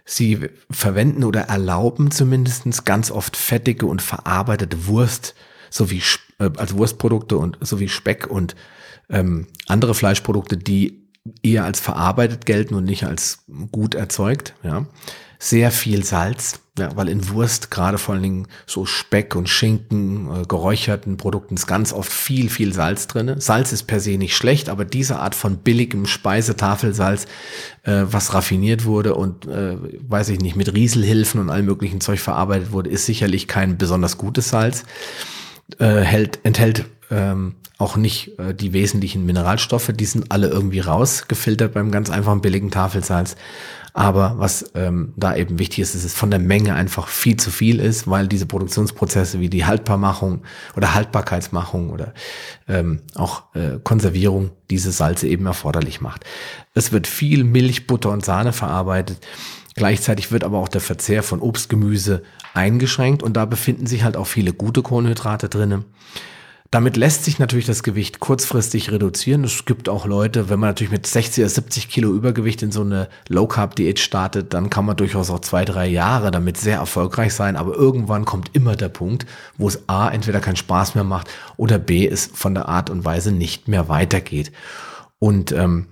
Sie 0.03 0.49
verwenden 0.71 1.23
oder 1.23 1.41
erlauben 1.41 2.11
zumindestens 2.11 2.83
ganz 2.85 3.11
oft 3.11 3.37
fettige 3.37 3.85
und 3.85 4.01
verarbeitete 4.01 4.87
Wurst 4.87 5.35
sowie 5.69 6.01
äh, 6.39 6.49
als 6.57 6.75
Wurstprodukte 6.75 7.37
und 7.37 7.57
sowie 7.61 7.89
Speck 7.89 8.27
und 8.27 8.55
ähm, 9.09 9.47
andere 9.67 9.93
Fleischprodukte, 9.93 10.57
die 10.57 11.07
eher 11.43 11.65
als 11.65 11.79
verarbeitet 11.79 12.45
gelten 12.45 12.73
und 12.73 12.85
nicht 12.85 13.03
als 13.05 13.43
gut 13.71 13.95
erzeugt. 13.95 14.53
Ja. 14.63 14.85
Sehr 15.39 15.69
viel 15.69 16.03
Salz, 16.03 16.61
ja, 16.79 16.95
weil 16.95 17.09
in 17.09 17.29
Wurst 17.29 17.69
gerade 17.69 17.99
vor 17.99 18.15
allen 18.15 18.23
Dingen 18.23 18.47
so 18.65 18.87
Speck 18.87 19.35
und 19.35 19.47
Schinken, 19.47 20.29
äh, 20.33 20.45
geräucherten 20.47 21.17
Produkten 21.17 21.55
ist 21.55 21.67
ganz 21.67 21.93
oft 21.93 22.11
viel, 22.11 22.49
viel 22.49 22.73
Salz 22.73 23.05
drinne. 23.05 23.39
Salz 23.39 23.71
ist 23.71 23.83
per 23.83 23.99
se 23.99 24.17
nicht 24.17 24.35
schlecht, 24.35 24.67
aber 24.67 24.83
diese 24.83 25.19
Art 25.19 25.35
von 25.35 25.57
billigem 25.57 26.07
Speisetafelsalz, 26.07 27.25
äh, 27.83 28.05
was 28.05 28.33
raffiniert 28.33 28.85
wurde 28.85 29.13
und, 29.13 29.45
äh, 29.45 29.77
weiß 30.07 30.29
ich 30.29 30.39
nicht, 30.39 30.55
mit 30.55 30.73
Rieselhilfen 30.73 31.39
und 31.39 31.51
allem 31.51 31.65
möglichen 31.65 32.01
Zeug 32.01 32.19
verarbeitet 32.19 32.71
wurde, 32.71 32.89
ist 32.89 33.05
sicherlich 33.05 33.47
kein 33.47 33.77
besonders 33.77 34.17
gutes 34.17 34.49
Salz 34.49 34.85
äh, 35.79 36.01
hält, 36.01 36.39
enthält 36.43 36.85
ähm, 37.09 37.55
auch 37.77 37.95
nicht 37.95 38.37
äh, 38.39 38.53
die 38.53 38.73
wesentlichen 38.73 39.25
Mineralstoffe, 39.25 39.91
die 39.93 40.05
sind 40.05 40.31
alle 40.31 40.47
irgendwie 40.47 40.79
rausgefiltert 40.79 41.73
beim 41.73 41.91
ganz 41.91 42.09
einfachen 42.09 42.41
billigen 42.41 42.71
Tafelsalz. 42.71 43.35
Aber 43.93 44.35
was 44.37 44.71
ähm, 44.75 45.13
da 45.15 45.35
eben 45.35 45.57
wichtig 45.57 45.79
ist, 45.79 45.95
ist, 45.95 46.05
dass 46.05 46.11
es 46.11 46.17
von 46.17 46.29
der 46.29 46.39
Menge 46.39 46.75
einfach 46.75 47.07
viel 47.07 47.37
zu 47.37 47.49
viel 47.49 47.79
ist, 47.79 48.07
weil 48.07 48.27
diese 48.27 48.45
Produktionsprozesse 48.45 49.39
wie 49.39 49.49
die 49.49 49.65
Haltbarmachung 49.65 50.43
oder 50.75 50.93
Haltbarkeitsmachung 50.93 51.89
oder 51.89 52.13
ähm, 52.67 53.01
auch 53.15 53.43
äh, 53.55 53.79
Konservierung 53.83 54.51
diese 54.69 54.91
Salze 54.91 55.27
eben 55.27 55.47
erforderlich 55.47 55.99
macht. 55.99 56.25
Es 56.75 56.91
wird 56.91 57.07
viel 57.07 57.43
Milch, 57.43 57.87
Butter 57.87 58.11
und 58.11 58.23
Sahne 58.23 58.53
verarbeitet. 58.53 59.17
Gleichzeitig 59.77 60.31
wird 60.31 60.43
aber 60.43 60.57
auch 60.57 60.69
der 60.69 60.81
Verzehr 60.81 61.21
von 61.21 61.39
Obst, 61.39 61.69
Gemüse 61.69 62.23
eingeschränkt 62.55 63.21
und 63.21 63.37
da 63.37 63.45
befinden 63.45 63.85
sich 63.85 64.03
halt 64.03 64.17
auch 64.17 64.25
viele 64.25 64.51
gute 64.51 64.81
Kohlenhydrate 64.81 65.49
drinnen. 65.49 65.85
Damit 66.71 66.97
lässt 66.97 67.23
sich 67.23 67.37
natürlich 67.37 67.67
das 67.67 67.83
Gewicht 67.83 68.19
kurzfristig 68.19 68.91
reduzieren. 68.91 69.43
Es 69.43 69.65
gibt 69.65 69.87
auch 69.87 70.07
Leute, 70.07 70.49
wenn 70.49 70.59
man 70.59 70.71
natürlich 70.71 70.91
mit 70.91 71.05
60 71.05 71.43
oder 71.43 71.49
70 71.49 71.89
Kilo 71.89 72.11
Übergewicht 72.11 72.63
in 72.63 72.71
so 72.71 72.81
eine 72.81 73.07
Low-Carb-Diät 73.29 73.99
startet, 73.99 74.55
dann 74.55 74.71
kann 74.71 74.83
man 74.83 74.97
durchaus 74.97 75.29
auch 75.29 75.41
zwei, 75.41 75.63
drei 75.63 75.85
Jahre 75.85 76.31
damit 76.31 76.57
sehr 76.57 76.77
erfolgreich 76.77 77.35
sein. 77.35 77.55
Aber 77.55 77.75
irgendwann 77.75 78.25
kommt 78.25 78.49
immer 78.55 78.75
der 78.75 78.89
Punkt, 78.89 79.27
wo 79.59 79.67
es 79.67 79.87
A, 79.87 80.09
entweder 80.09 80.39
keinen 80.39 80.55
Spaß 80.55 80.95
mehr 80.95 81.03
macht 81.03 81.29
oder 81.55 81.77
B, 81.77 82.07
es 82.07 82.25
von 82.33 82.55
der 82.55 82.67
Art 82.67 82.89
und 82.89 83.05
Weise 83.05 83.31
nicht 83.31 83.67
mehr 83.67 83.89
weitergeht. 83.89 84.51
Und 85.19 85.51
ähm, 85.51 85.85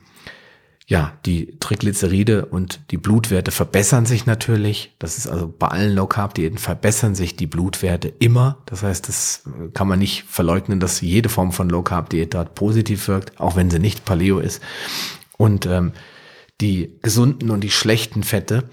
ja, 0.87 1.13
die 1.25 1.57
Triglyceride 1.59 2.45
und 2.45 2.79
die 2.91 2.97
Blutwerte 2.97 3.49
verbessern 3.51 4.05
sich 4.05 4.27
natürlich. 4.27 4.93
Das 4.99 5.17
ist 5.17 5.27
also 5.27 5.47
bei 5.47 5.67
allen 5.67 5.95
Low 5.95 6.05
Carb 6.05 6.35
Diäten 6.35 6.59
verbessern 6.59 7.15
sich 7.15 7.35
die 7.35 7.47
Blutwerte 7.47 8.07
immer. 8.19 8.59
Das 8.67 8.83
heißt, 8.83 9.07
das 9.07 9.43
kann 9.73 9.87
man 9.87 9.97
nicht 9.97 10.25
verleugnen, 10.27 10.79
dass 10.79 11.01
jede 11.01 11.29
Form 11.29 11.51
von 11.53 11.69
Low 11.69 11.81
Carb 11.81 12.09
Diät 12.09 12.35
dort 12.35 12.53
positiv 12.53 13.07
wirkt, 13.07 13.39
auch 13.39 13.55
wenn 13.55 13.71
sie 13.71 13.79
nicht 13.79 14.05
Paleo 14.05 14.37
ist. 14.37 14.61
Und 15.37 15.65
ähm, 15.65 15.93
die 16.61 16.99
gesunden 17.01 17.49
und 17.49 17.61
die 17.61 17.71
schlechten 17.71 18.21
Fette, 18.21 18.69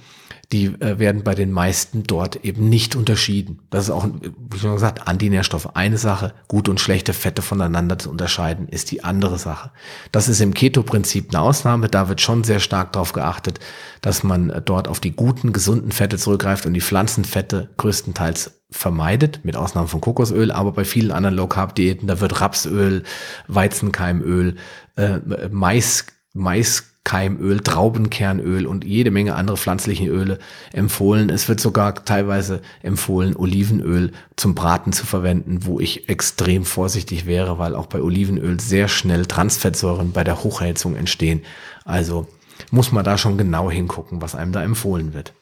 die 0.52 0.66
äh, 0.66 0.98
werden 0.98 1.24
bei 1.24 1.34
den 1.34 1.50
meisten 1.50 2.02
dort 2.02 2.44
eben 2.44 2.68
nicht 2.68 2.94
unterschieden. 2.94 3.60
Das 3.70 3.84
ist 3.84 3.90
auch, 3.90 4.06
wie 4.50 4.58
schon 4.58 4.74
gesagt, 4.74 5.08
Antinährstoffe. 5.08 5.74
Eine 5.74 5.96
Sache, 5.96 6.34
gute 6.46 6.70
und 6.70 6.78
schlechte 6.78 7.14
Fette 7.14 7.40
voneinander 7.40 7.98
zu 7.98 8.10
unterscheiden, 8.10 8.68
ist 8.68 8.90
die 8.90 9.02
andere 9.02 9.38
Sache. 9.38 9.70
Das 10.12 10.28
ist 10.28 10.40
im 10.40 10.52
Keto-Prinzip 10.52 11.30
eine 11.30 11.40
Ausnahme. 11.40 11.88
Da 11.88 12.08
wird 12.08 12.20
schon 12.20 12.44
sehr 12.44 12.60
stark 12.60 12.92
darauf 12.92 13.12
geachtet, 13.14 13.60
dass 14.02 14.22
man 14.22 14.50
äh, 14.50 14.60
dort 14.60 14.88
auf 14.88 15.00
die 15.00 15.16
guten, 15.16 15.52
gesunden 15.52 15.90
Fette 15.90 16.18
zurückgreift 16.18 16.66
und 16.66 16.74
die 16.74 16.80
Pflanzenfette 16.82 17.70
größtenteils 17.78 18.62
vermeidet, 18.70 19.40
mit 19.44 19.56
Ausnahme 19.56 19.88
von 19.88 20.00
Kokosöl, 20.00 20.50
aber 20.50 20.72
bei 20.72 20.84
vielen 20.84 21.12
anderen 21.12 21.36
Low-Carb-Diäten, 21.36 22.06
da 22.08 22.20
wird 22.20 22.40
Rapsöl, 22.40 23.02
Weizenkeimöl, 23.48 24.56
äh, 24.96 25.18
Mais, 25.50 26.06
Mais 26.32 26.91
Keimöl, 27.04 27.60
Traubenkernöl 27.60 28.66
und 28.66 28.84
jede 28.84 29.10
Menge 29.10 29.34
andere 29.34 29.56
pflanzliche 29.56 30.06
Öle 30.06 30.38
empfohlen. 30.72 31.30
Es 31.30 31.48
wird 31.48 31.60
sogar 31.60 32.04
teilweise 32.04 32.62
empfohlen, 32.82 33.36
Olivenöl 33.36 34.12
zum 34.36 34.54
Braten 34.54 34.92
zu 34.92 35.04
verwenden, 35.04 35.64
wo 35.66 35.80
ich 35.80 36.08
extrem 36.08 36.64
vorsichtig 36.64 37.26
wäre, 37.26 37.58
weil 37.58 37.74
auch 37.74 37.86
bei 37.86 38.00
Olivenöl 38.00 38.60
sehr 38.60 38.88
schnell 38.88 39.26
Transfettsäuren 39.26 40.12
bei 40.12 40.22
der 40.22 40.44
Hochheizung 40.44 40.94
entstehen. 40.94 41.42
Also 41.84 42.28
muss 42.70 42.92
man 42.92 43.04
da 43.04 43.18
schon 43.18 43.36
genau 43.36 43.70
hingucken, 43.70 44.22
was 44.22 44.34
einem 44.34 44.52
da 44.52 44.62
empfohlen 44.62 45.12
wird. 45.12 45.32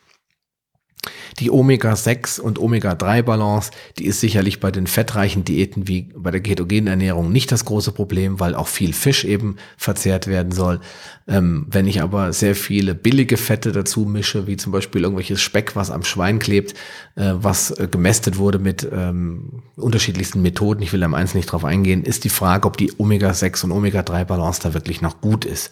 Die 1.38 1.50
Omega-6 1.50 2.40
und 2.40 2.58
Omega-3-Balance, 2.58 3.70
die 3.98 4.04
ist 4.04 4.20
sicherlich 4.20 4.60
bei 4.60 4.70
den 4.70 4.86
fettreichen 4.86 5.44
Diäten 5.44 5.88
wie 5.88 6.08
bei 6.14 6.30
der 6.30 6.40
ketogenen 6.40 6.88
Ernährung 6.88 7.32
nicht 7.32 7.50
das 7.50 7.64
große 7.64 7.92
Problem, 7.92 8.38
weil 8.40 8.54
auch 8.54 8.68
viel 8.68 8.92
Fisch 8.92 9.24
eben 9.24 9.56
verzehrt 9.78 10.26
werden 10.26 10.52
soll. 10.52 10.80
Ähm, 11.26 11.66
wenn 11.70 11.86
ich 11.86 12.02
aber 12.02 12.32
sehr 12.34 12.54
viele 12.54 12.94
billige 12.94 13.38
Fette 13.38 13.72
dazu 13.72 14.00
mische, 14.00 14.46
wie 14.46 14.58
zum 14.58 14.72
Beispiel 14.72 15.02
irgendwelches 15.02 15.40
Speck, 15.40 15.74
was 15.74 15.90
am 15.90 16.04
Schwein 16.04 16.38
klebt, 16.38 16.74
äh, 17.14 17.32
was 17.34 17.70
äh, 17.70 17.88
gemästet 17.90 18.36
wurde 18.36 18.58
mit 18.58 18.86
ähm, 18.92 19.62
unterschiedlichsten 19.76 20.42
Methoden, 20.42 20.82
ich 20.82 20.92
will 20.92 21.02
am 21.02 21.14
eins 21.14 21.34
nicht 21.34 21.46
drauf 21.46 21.64
eingehen, 21.64 22.02
ist 22.02 22.24
die 22.24 22.28
Frage, 22.28 22.66
ob 22.66 22.76
die 22.76 22.92
Omega-6 22.98 23.64
und 23.64 23.72
Omega-3-Balance 23.72 24.60
da 24.62 24.74
wirklich 24.74 25.00
noch 25.00 25.22
gut 25.22 25.46
ist. 25.46 25.70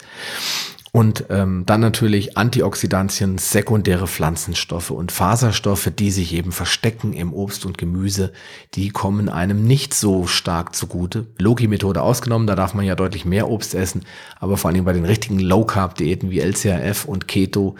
Und 0.91 1.25
ähm, 1.29 1.65
dann 1.67 1.81
natürlich 1.81 2.35
Antioxidantien, 2.35 3.37
sekundäre 3.37 4.07
Pflanzenstoffe 4.07 4.89
und 4.89 5.11
Faserstoffe, 5.11 5.91
die 5.95 6.09
sich 6.09 6.33
eben 6.33 6.51
verstecken 6.51 7.13
im 7.13 7.31
Obst 7.31 7.65
und 7.67 7.77
Gemüse, 7.77 8.31
die 8.73 8.89
kommen 8.89 9.29
einem 9.29 9.65
nicht 9.65 9.93
so 9.93 10.25
stark 10.25 10.75
zugute. 10.75 11.27
Logi-Methode 11.37 12.01
ausgenommen, 12.01 12.47
da 12.47 12.55
darf 12.55 12.73
man 12.73 12.85
ja 12.85 12.95
deutlich 12.95 13.23
mehr 13.23 13.49
Obst 13.49 13.75
essen, 13.75 14.01
aber 14.39 14.57
vor 14.57 14.71
allem 14.71 14.83
bei 14.83 14.93
den 14.93 15.05
richtigen 15.05 15.39
Low-Carb-Diäten 15.39 16.31
wie 16.31 16.39
LCRF 16.39 17.05
und 17.05 17.27
Keto 17.27 17.75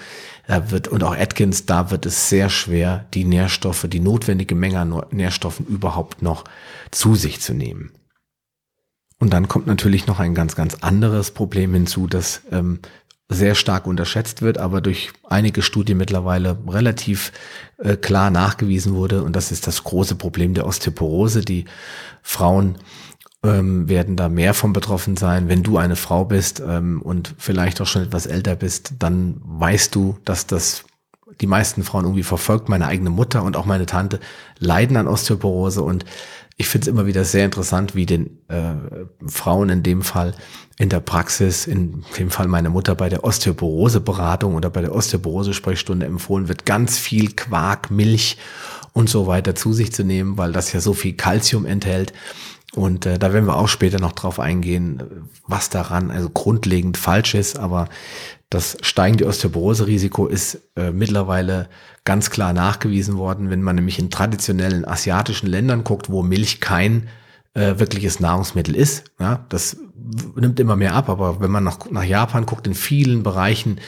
da 0.46 0.72
wird, 0.72 0.88
und 0.88 1.04
auch 1.04 1.16
Atkins, 1.16 1.66
da 1.66 1.92
wird 1.92 2.06
es 2.06 2.30
sehr 2.30 2.50
schwer, 2.50 3.06
die 3.14 3.24
Nährstoffe, 3.24 3.86
die 3.88 4.00
notwendige 4.00 4.56
Menge 4.56 4.80
an 4.80 5.02
Nährstoffen 5.12 5.66
überhaupt 5.66 6.22
noch 6.22 6.44
zu 6.92 7.16
sich 7.16 7.40
zu 7.40 7.54
nehmen. 7.54 7.92
Und 9.20 9.34
dann 9.34 9.50
kommt 9.50 9.68
natürlich 9.68 10.08
noch 10.08 10.20
ein 10.20 10.34
ganz, 10.34 10.56
ganz 10.56 10.76
anderes 10.76 11.32
Problem 11.32 11.74
hinzu, 11.74 12.08
das 12.08 12.42
ähm, 12.52 12.80
sehr 13.30 13.54
stark 13.54 13.86
unterschätzt 13.86 14.42
wird, 14.42 14.58
aber 14.58 14.82
durch 14.82 15.12
einige 15.30 15.62
Studien 15.62 15.98
mittlerweile 15.98 16.58
relativ 16.68 17.32
äh, 17.78 17.96
klar 17.96 18.32
nachgewiesen 18.32 18.96
wurde. 18.96 19.24
Und 19.24 19.36
das 19.36 19.52
ist 19.52 19.68
das 19.68 19.84
große 19.84 20.16
Problem 20.16 20.56
der 20.56 20.66
Osteoporose. 20.66 21.42
Die 21.42 21.66
Frauen 22.24 22.80
ähm, 23.44 23.88
werden 23.88 24.16
da 24.16 24.30
mehr 24.30 24.56
von 24.56 24.74
betroffen 24.74 25.16
sein. 25.16 25.48
Wenn 25.48 25.62
du 25.62 25.78
eine 25.78 25.96
Frau 25.96 26.26
bist 26.26 26.62
ähm, 26.66 27.04
und 27.04 27.36
vielleicht 27.38 27.80
auch 27.82 27.88
schon 27.88 28.02
etwas 28.02 28.26
älter 28.26 28.56
bist, 28.56 28.94
dann 28.98 29.40
weißt 29.44 29.94
du, 29.94 30.18
dass 30.26 30.48
das 30.48 30.86
die 31.40 31.48
meisten 31.48 31.84
Frauen 31.84 32.06
irgendwie 32.06 32.24
verfolgt. 32.24 32.68
Meine 32.68 32.88
eigene 32.88 33.12
Mutter 33.12 33.44
und 33.44 33.56
auch 33.56 33.66
meine 33.66 33.86
Tante 33.86 34.20
leiden 34.58 34.98
an 34.98 35.08
Osteoporose 35.08 35.84
und 35.84 36.04
ich 36.60 36.68
finde 36.68 36.84
es 36.84 36.88
immer 36.90 37.06
wieder 37.06 37.24
sehr 37.24 37.46
interessant, 37.46 37.96
wie 37.96 38.06
den 38.06 38.38
äh, 38.50 38.74
Frauen 39.26 39.70
in 39.70 39.82
dem 39.82 40.02
Fall 40.02 40.36
in 40.78 40.90
der 40.90 41.00
Praxis, 41.00 41.66
in 41.66 42.04
dem 42.18 42.30
Fall 42.30 42.50
meine 42.50 42.70
Mutter 42.70 42.96
bei 42.96 43.08
der 43.08 43.24
Osteoporose-Beratung 43.24 44.56
oder 44.56 44.70
bei 44.70 44.82
der 44.82 44.94
Osteoporose-Sprechstunde 44.94 46.06
empfohlen 46.06 46.50
wird, 46.50 46.66
ganz 46.66 46.98
viel 46.98 47.32
Quark, 47.32 47.92
Milch 47.92 48.36
und 48.92 49.10
so 49.10 49.26
weiter 49.26 49.56
zu 49.56 49.72
sich 49.72 49.94
zu 49.94 50.04
nehmen, 50.04 50.38
weil 50.38 50.52
das 50.52 50.74
ja 50.74 50.82
so 50.82 50.94
viel 50.94 51.14
Kalzium 51.14 51.66
enthält. 51.66 52.12
Und 52.76 53.06
äh, 53.06 53.18
da 53.18 53.32
werden 53.32 53.46
wir 53.46 53.56
auch 53.56 53.70
später 53.70 54.00
noch 54.00 54.12
drauf 54.12 54.38
eingehen, 54.38 55.30
was 55.48 55.70
daran 55.70 56.12
also 56.12 56.30
grundlegend 56.30 56.98
falsch 56.98 57.36
ist. 57.36 57.58
Aber 57.58 57.88
das 58.50 58.78
steigende 58.82 59.28
Osteoporose-Risiko 59.28 60.26
ist 60.26 60.62
äh, 60.76 60.92
mittlerweile 60.92 61.70
ganz 62.04 62.32
klar 62.32 62.54
nachgewiesen 62.54 63.18
worden, 63.18 63.52
wenn 63.52 63.62
man 63.62 63.76
nämlich 63.76 64.00
in 64.00 64.10
traditionellen 64.10 64.86
asiatischen 64.86 65.48
Ländern 65.48 65.84
guckt, 65.84 66.10
wo 66.10 66.24
Milch 66.24 66.60
kein 66.60 67.10
äh, 67.54 67.78
wirkliches 67.78 68.20
Nahrungsmittel 68.20 68.76
ist. 68.76 69.04
Ja, 69.20 69.46
das 69.50 69.78
nimmt 70.36 70.60
immer 70.60 70.76
mehr 70.76 70.96
ab, 70.96 71.10
aber 71.10 71.40
wenn 71.40 71.52
man 71.52 71.64
nach, 71.64 71.92
nach 71.92 72.04
Japan 72.04 72.48
guckt, 72.48 72.66
in 72.66 72.74
vielen 72.74 73.22
Bereichen 73.22 73.80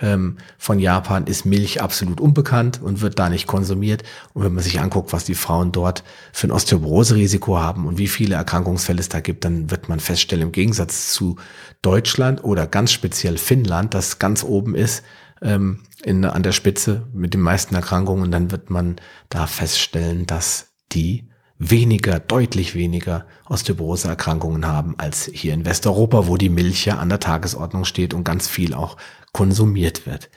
ähm, 0.00 0.36
von 0.58 0.78
Japan 0.78 1.26
ist 1.26 1.44
Milch 1.44 1.82
absolut 1.82 2.20
unbekannt 2.20 2.80
und 2.82 3.00
wird 3.00 3.18
da 3.18 3.28
nicht 3.28 3.46
konsumiert. 3.46 4.04
Und 4.32 4.44
wenn 4.44 4.54
man 4.54 4.62
sich 4.62 4.80
anguckt, 4.80 5.12
was 5.12 5.24
die 5.24 5.34
Frauen 5.34 5.72
dort 5.72 6.04
für 6.32 6.46
ein 6.46 6.52
Osteoporose-Risiko 6.52 7.58
haben 7.58 7.86
und 7.86 7.98
wie 7.98 8.08
viele 8.08 8.36
Erkrankungsfälle 8.36 9.00
es 9.00 9.08
da 9.08 9.20
gibt, 9.20 9.44
dann 9.44 9.70
wird 9.70 9.88
man 9.88 10.00
feststellen, 10.00 10.44
im 10.44 10.52
Gegensatz 10.52 11.12
zu 11.12 11.36
Deutschland 11.82 12.44
oder 12.44 12.66
ganz 12.66 12.92
speziell 12.92 13.38
Finnland, 13.38 13.94
das 13.94 14.18
ganz 14.18 14.44
oben 14.44 14.74
ist, 14.74 15.02
ähm, 15.42 15.80
in, 16.04 16.24
an 16.24 16.42
der 16.42 16.52
Spitze 16.52 17.06
mit 17.12 17.34
den 17.34 17.40
meisten 17.40 17.74
Erkrankungen, 17.74 18.30
dann 18.30 18.50
wird 18.50 18.70
man 18.70 18.96
da 19.28 19.46
feststellen, 19.46 20.26
dass 20.26 20.68
die 20.92 21.28
weniger, 21.58 22.20
deutlich 22.20 22.74
weniger 22.74 23.26
Osteoporose-Erkrankungen 23.48 24.66
haben 24.66 24.94
als 24.98 25.28
hier 25.32 25.54
in 25.54 25.64
Westeuropa, 25.64 26.28
wo 26.28 26.36
die 26.36 26.50
Milch 26.50 26.86
ja 26.86 26.98
an 26.98 27.08
der 27.08 27.18
Tagesordnung 27.18 27.84
steht 27.84 28.14
und 28.14 28.22
ganz 28.22 28.46
viel 28.48 28.74
auch 28.74 28.96
konsumiert 29.32 30.06
wird. 30.06 30.30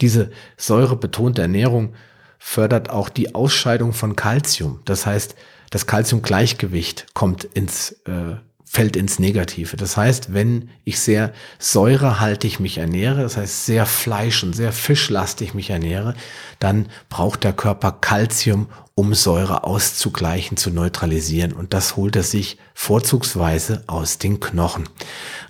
Diese 0.00 0.30
säurebetonte 0.56 1.42
Ernährung 1.42 1.94
fördert 2.38 2.90
auch 2.90 3.08
die 3.08 3.34
Ausscheidung 3.34 3.92
von 3.92 4.16
Kalzium. 4.16 4.80
Das 4.84 5.06
heißt, 5.06 5.34
das 5.70 5.86
Kalziumgleichgewicht 5.86 7.14
kommt 7.14 7.44
ins 7.44 7.92
äh, 8.06 8.36
fällt 8.72 8.94
ins 8.94 9.18
Negative. 9.18 9.76
Das 9.76 9.96
heißt, 9.96 10.32
wenn 10.32 10.70
ich 10.84 11.00
sehr 11.00 11.32
säurehaltig 11.58 12.60
mich 12.60 12.78
ernähre, 12.78 13.22
das 13.22 13.36
heißt 13.36 13.66
sehr 13.66 13.84
fleisch- 13.84 14.44
und 14.44 14.54
sehr 14.54 14.70
fischlastig 14.70 15.54
mich 15.54 15.70
ernähre, 15.70 16.14
dann 16.60 16.86
braucht 17.08 17.42
der 17.42 17.52
Körper 17.52 17.90
Kalzium, 17.90 18.68
um 18.94 19.12
Säure 19.12 19.64
auszugleichen, 19.64 20.56
zu 20.56 20.70
neutralisieren. 20.70 21.52
Und 21.52 21.74
das 21.74 21.96
holt 21.96 22.14
er 22.14 22.22
sich 22.22 22.58
vorzugsweise 22.72 23.82
aus 23.88 24.18
den 24.18 24.38
Knochen. 24.38 24.88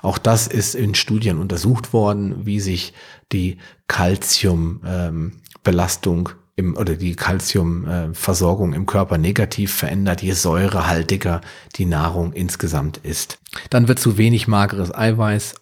Auch 0.00 0.16
das 0.16 0.46
ist 0.46 0.74
in 0.74 0.94
Studien 0.94 1.36
untersucht 1.36 1.92
worden, 1.92 2.46
wie 2.46 2.60
sich 2.60 2.94
die 3.32 3.58
Kalziumbelastung 3.86 6.30
ähm, 6.30 6.36
im, 6.60 6.76
oder 6.76 6.94
die 6.94 7.16
Kalziumversorgung 7.16 8.72
im 8.72 8.86
Körper 8.86 9.18
negativ 9.18 9.74
verändert, 9.74 10.22
je 10.22 10.32
säurehaltiger 10.32 11.40
die 11.76 11.86
Nahrung 11.86 12.32
insgesamt 12.32 12.98
ist. 12.98 13.38
Dann 13.70 13.88
wird 13.88 13.98
zu 13.98 14.16
wenig 14.18 14.46
mageres 14.46 14.94
Eiweiß 14.94 15.54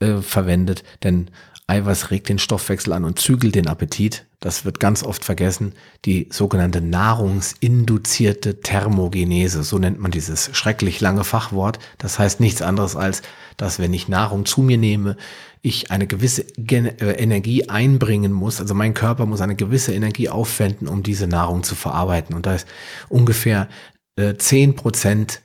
äh, 0.00 0.16
verwendet, 0.22 0.82
denn 1.04 1.30
Eiweiß 1.66 2.10
regt 2.10 2.28
den 2.28 2.38
Stoffwechsel 2.38 2.92
an 2.92 3.04
und 3.04 3.18
zügelt 3.18 3.54
den 3.54 3.68
Appetit. 3.68 4.26
Das 4.40 4.66
wird 4.66 4.80
ganz 4.80 5.02
oft 5.02 5.24
vergessen. 5.24 5.72
Die 6.04 6.28
sogenannte 6.30 6.82
nahrungsinduzierte 6.82 8.60
Thermogenese, 8.60 9.62
so 9.62 9.78
nennt 9.78 9.98
man 9.98 10.10
dieses 10.10 10.54
schrecklich 10.54 11.00
lange 11.00 11.24
Fachwort. 11.24 11.78
Das 11.96 12.18
heißt 12.18 12.40
nichts 12.40 12.60
anderes 12.60 12.96
als, 12.96 13.22
dass 13.56 13.78
wenn 13.78 13.94
ich 13.94 14.08
Nahrung 14.08 14.44
zu 14.44 14.60
mir 14.60 14.76
nehme, 14.76 15.16
ich 15.64 15.90
eine 15.90 16.06
gewisse 16.06 16.44
Gen 16.58 16.86
äh, 17.00 17.12
Energie 17.12 17.70
einbringen 17.70 18.32
muss. 18.32 18.60
Also 18.60 18.74
mein 18.74 18.92
Körper 18.92 19.24
muss 19.24 19.40
eine 19.40 19.56
gewisse 19.56 19.94
Energie 19.94 20.28
aufwenden, 20.28 20.86
um 20.86 21.02
diese 21.02 21.26
Nahrung 21.26 21.62
zu 21.62 21.74
verarbeiten. 21.74 22.36
Und 22.36 22.44
da 22.44 22.54
ist 22.54 22.68
ungefähr 23.08 23.68
äh, 24.16 24.34
zehn 24.34 24.76
Prozent 24.76 25.40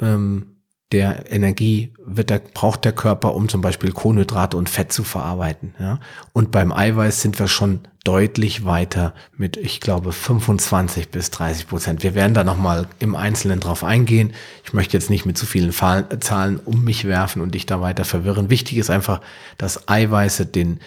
ähm, 0.00 0.55
der 0.92 1.32
Energie 1.32 1.92
wird 1.98 2.30
der, 2.30 2.38
braucht 2.38 2.84
der 2.84 2.92
Körper, 2.92 3.34
um 3.34 3.48
zum 3.48 3.60
Beispiel 3.60 3.90
Kohlenhydrate 3.90 4.56
und 4.56 4.68
Fett 4.68 4.92
zu 4.92 5.02
verarbeiten. 5.02 5.74
Ja? 5.80 5.98
Und 6.32 6.52
beim 6.52 6.72
Eiweiß 6.72 7.22
sind 7.22 7.38
wir 7.40 7.48
schon 7.48 7.80
deutlich 8.04 8.64
weiter 8.64 9.12
mit, 9.36 9.56
ich 9.56 9.80
glaube, 9.80 10.12
25 10.12 11.08
bis 11.08 11.32
30 11.32 11.66
Prozent. 11.66 12.02
Wir 12.04 12.14
werden 12.14 12.34
da 12.34 12.44
nochmal 12.44 12.86
im 13.00 13.16
Einzelnen 13.16 13.58
drauf 13.58 13.82
eingehen. 13.82 14.32
Ich 14.64 14.74
möchte 14.74 14.96
jetzt 14.96 15.10
nicht 15.10 15.26
mit 15.26 15.36
zu 15.36 15.44
vielen 15.44 15.72
Zahlen 15.72 16.60
um 16.64 16.84
mich 16.84 17.04
werfen 17.04 17.42
und 17.42 17.56
dich 17.56 17.66
da 17.66 17.80
weiter 17.80 18.04
verwirren. 18.04 18.48
Wichtig 18.48 18.78
ist 18.78 18.90
einfach, 18.90 19.20
dass 19.58 19.88
Eiweiße 19.88 20.46
den 20.46 20.78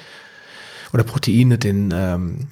oder 0.94 1.04
Proteine 1.04 1.58
den 1.58 1.94
ähm, 1.94 2.48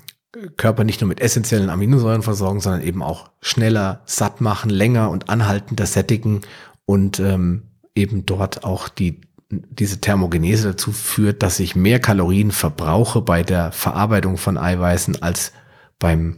Körper 0.58 0.84
nicht 0.84 1.00
nur 1.00 1.08
mit 1.08 1.22
essentiellen 1.22 1.70
Aminosäuren 1.70 2.22
versorgen, 2.22 2.60
sondern 2.60 2.82
eben 2.82 3.02
auch 3.02 3.30
schneller 3.42 4.02
satt 4.06 4.42
machen, 4.42 4.70
länger 4.70 5.10
und 5.10 5.30
anhaltender 5.30 5.86
sättigen 5.86 6.42
und 6.88 7.19
ähm, 7.19 7.63
eben 7.93 8.26
dort 8.26 8.63
auch 8.63 8.89
die 8.89 9.21
diese 9.50 10.02
Thermogenese 10.02 10.69
dazu 10.69 10.91
führt, 10.91 11.41
dass 11.41 11.60
ich 11.62 11.76
mehr 11.76 12.00
Kalorien 12.00 12.52
verbrauche 12.52 13.21
bei 13.21 13.43
der 13.43 13.71
Verarbeitung 13.71 14.36
von 14.38 14.58
Eiweißen 14.58 15.21
als 15.21 15.54
beim 16.00 16.38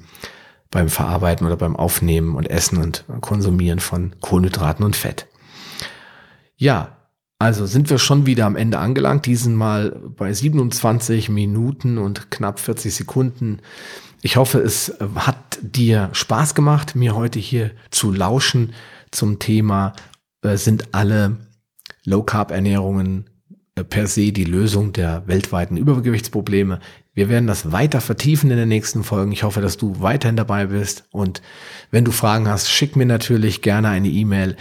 beim 0.69 0.89
Verarbeiten 0.89 1.47
oder 1.47 1.57
beim 1.57 1.75
Aufnehmen 1.75 2.35
und 2.35 2.49
Essen 2.49 2.77
und 2.77 3.05
Konsumieren 3.21 3.79
von 3.79 4.15
Kohlenhydraten 4.19 4.85
und 4.85 4.95
Fett. 4.95 5.25
Ja, 6.57 6.97
also 7.39 7.65
sind 7.65 7.89
wir 7.89 7.97
schon 7.97 8.27
wieder 8.27 8.45
am 8.45 8.55
Ende 8.55 8.77
angelangt, 8.77 9.25
diesen 9.25 9.55
Mal 9.55 9.91
bei 10.15 10.31
27 10.31 11.29
Minuten 11.29 11.97
und 11.97 12.29
knapp 12.29 12.59
40 12.59 12.93
Sekunden. 12.93 13.61
Ich 14.21 14.37
hoffe, 14.37 14.59
es 14.59 14.93
hat 15.15 15.57
dir 15.61 16.09
Spaß 16.11 16.53
gemacht, 16.53 16.95
mir 16.95 17.15
heute 17.15 17.39
hier 17.39 17.71
zu 17.89 18.11
lauschen 18.11 18.73
zum 19.09 19.39
Thema 19.39 19.93
äh, 20.41 20.57
sind 20.57 20.93
alle 20.93 21.37
Low-Carb-Ernährungen 22.05 23.29
äh, 23.75 23.83
per 23.83 24.07
se 24.07 24.31
die 24.31 24.45
Lösung 24.45 24.93
der 24.93 25.27
weltweiten 25.27 25.77
Übergewichtsprobleme. 25.77 26.79
Wir 27.13 27.29
werden 27.29 27.45
das 27.47 27.71
weiter 27.71 28.01
vertiefen 28.01 28.51
in 28.51 28.57
den 28.57 28.69
nächsten 28.69 29.03
Folgen. 29.03 29.31
Ich 29.31 29.43
hoffe, 29.43 29.61
dass 29.61 29.77
du 29.77 30.01
weiterhin 30.01 30.37
dabei 30.37 30.65
bist. 30.67 31.05
Und 31.11 31.41
wenn 31.91 32.05
du 32.05 32.11
Fragen 32.11 32.47
hast, 32.47 32.69
schick 32.69 32.95
mir 32.95 33.05
natürlich 33.05 33.61
gerne 33.61 33.89
eine 33.89 34.07
E-Mail 34.07 34.55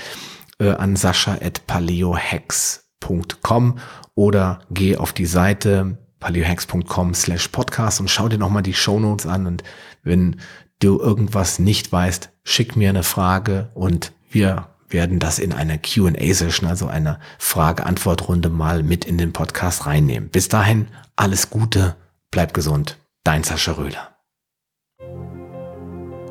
äh, 0.58 0.70
an 0.70 0.96
sascha.paleohex.com 0.96 3.78
oder 4.14 4.60
geh 4.70 4.96
auf 4.96 5.12
die 5.12 5.26
Seite 5.26 5.98
paleohex.com 6.20 7.14
slash 7.14 7.48
podcast 7.48 8.00
und 8.00 8.10
schau 8.10 8.28
dir 8.28 8.38
nochmal 8.38 8.64
die 8.64 8.74
Show 8.74 8.98
Notes 8.98 9.26
an. 9.26 9.46
Und 9.46 9.62
wenn 10.02 10.40
du 10.80 10.98
irgendwas 10.98 11.60
nicht 11.60 11.92
weißt, 11.92 12.30
schick 12.44 12.76
mir 12.76 12.88
eine 12.88 13.04
Frage 13.04 13.70
und 13.74 14.12
wir 14.30 14.68
werden 14.88 15.18
das 15.18 15.38
in 15.38 15.52
einer 15.52 15.78
QA-Session, 15.78 16.68
also 16.68 16.86
einer 16.86 17.20
Frage-Antwort-Runde 17.38 18.48
mal 18.48 18.82
mit 18.82 19.04
in 19.04 19.18
den 19.18 19.32
Podcast 19.32 19.86
reinnehmen. 19.86 20.28
Bis 20.28 20.48
dahin, 20.48 20.88
alles 21.16 21.50
Gute, 21.50 21.96
bleib 22.30 22.54
gesund. 22.54 22.98
Dein 23.24 23.44
Sascha 23.44 23.72
Röhler. 23.72 24.14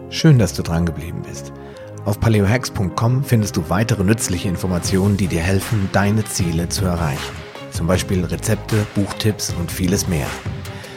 Schön, 0.10 0.40
dass 0.40 0.54
du 0.54 0.64
dran 0.64 0.86
geblieben 0.86 1.22
bist. 1.28 1.52
Auf 2.06 2.20
paleohacks.com 2.20 3.24
findest 3.24 3.58
du 3.58 3.70
weitere 3.70 4.04
nützliche 4.04 4.48
Informationen, 4.48 5.18
die 5.18 5.28
dir 5.28 5.42
helfen, 5.42 5.90
deine 5.92 6.24
Ziele 6.24 6.70
zu 6.70 6.86
erreichen. 6.86 7.36
Zum 7.72 7.86
Beispiel 7.86 8.24
Rezepte, 8.24 8.88
Buchtipps 8.96 9.54
und 9.60 9.70
vieles 9.72 10.08
mehr. 10.08 10.28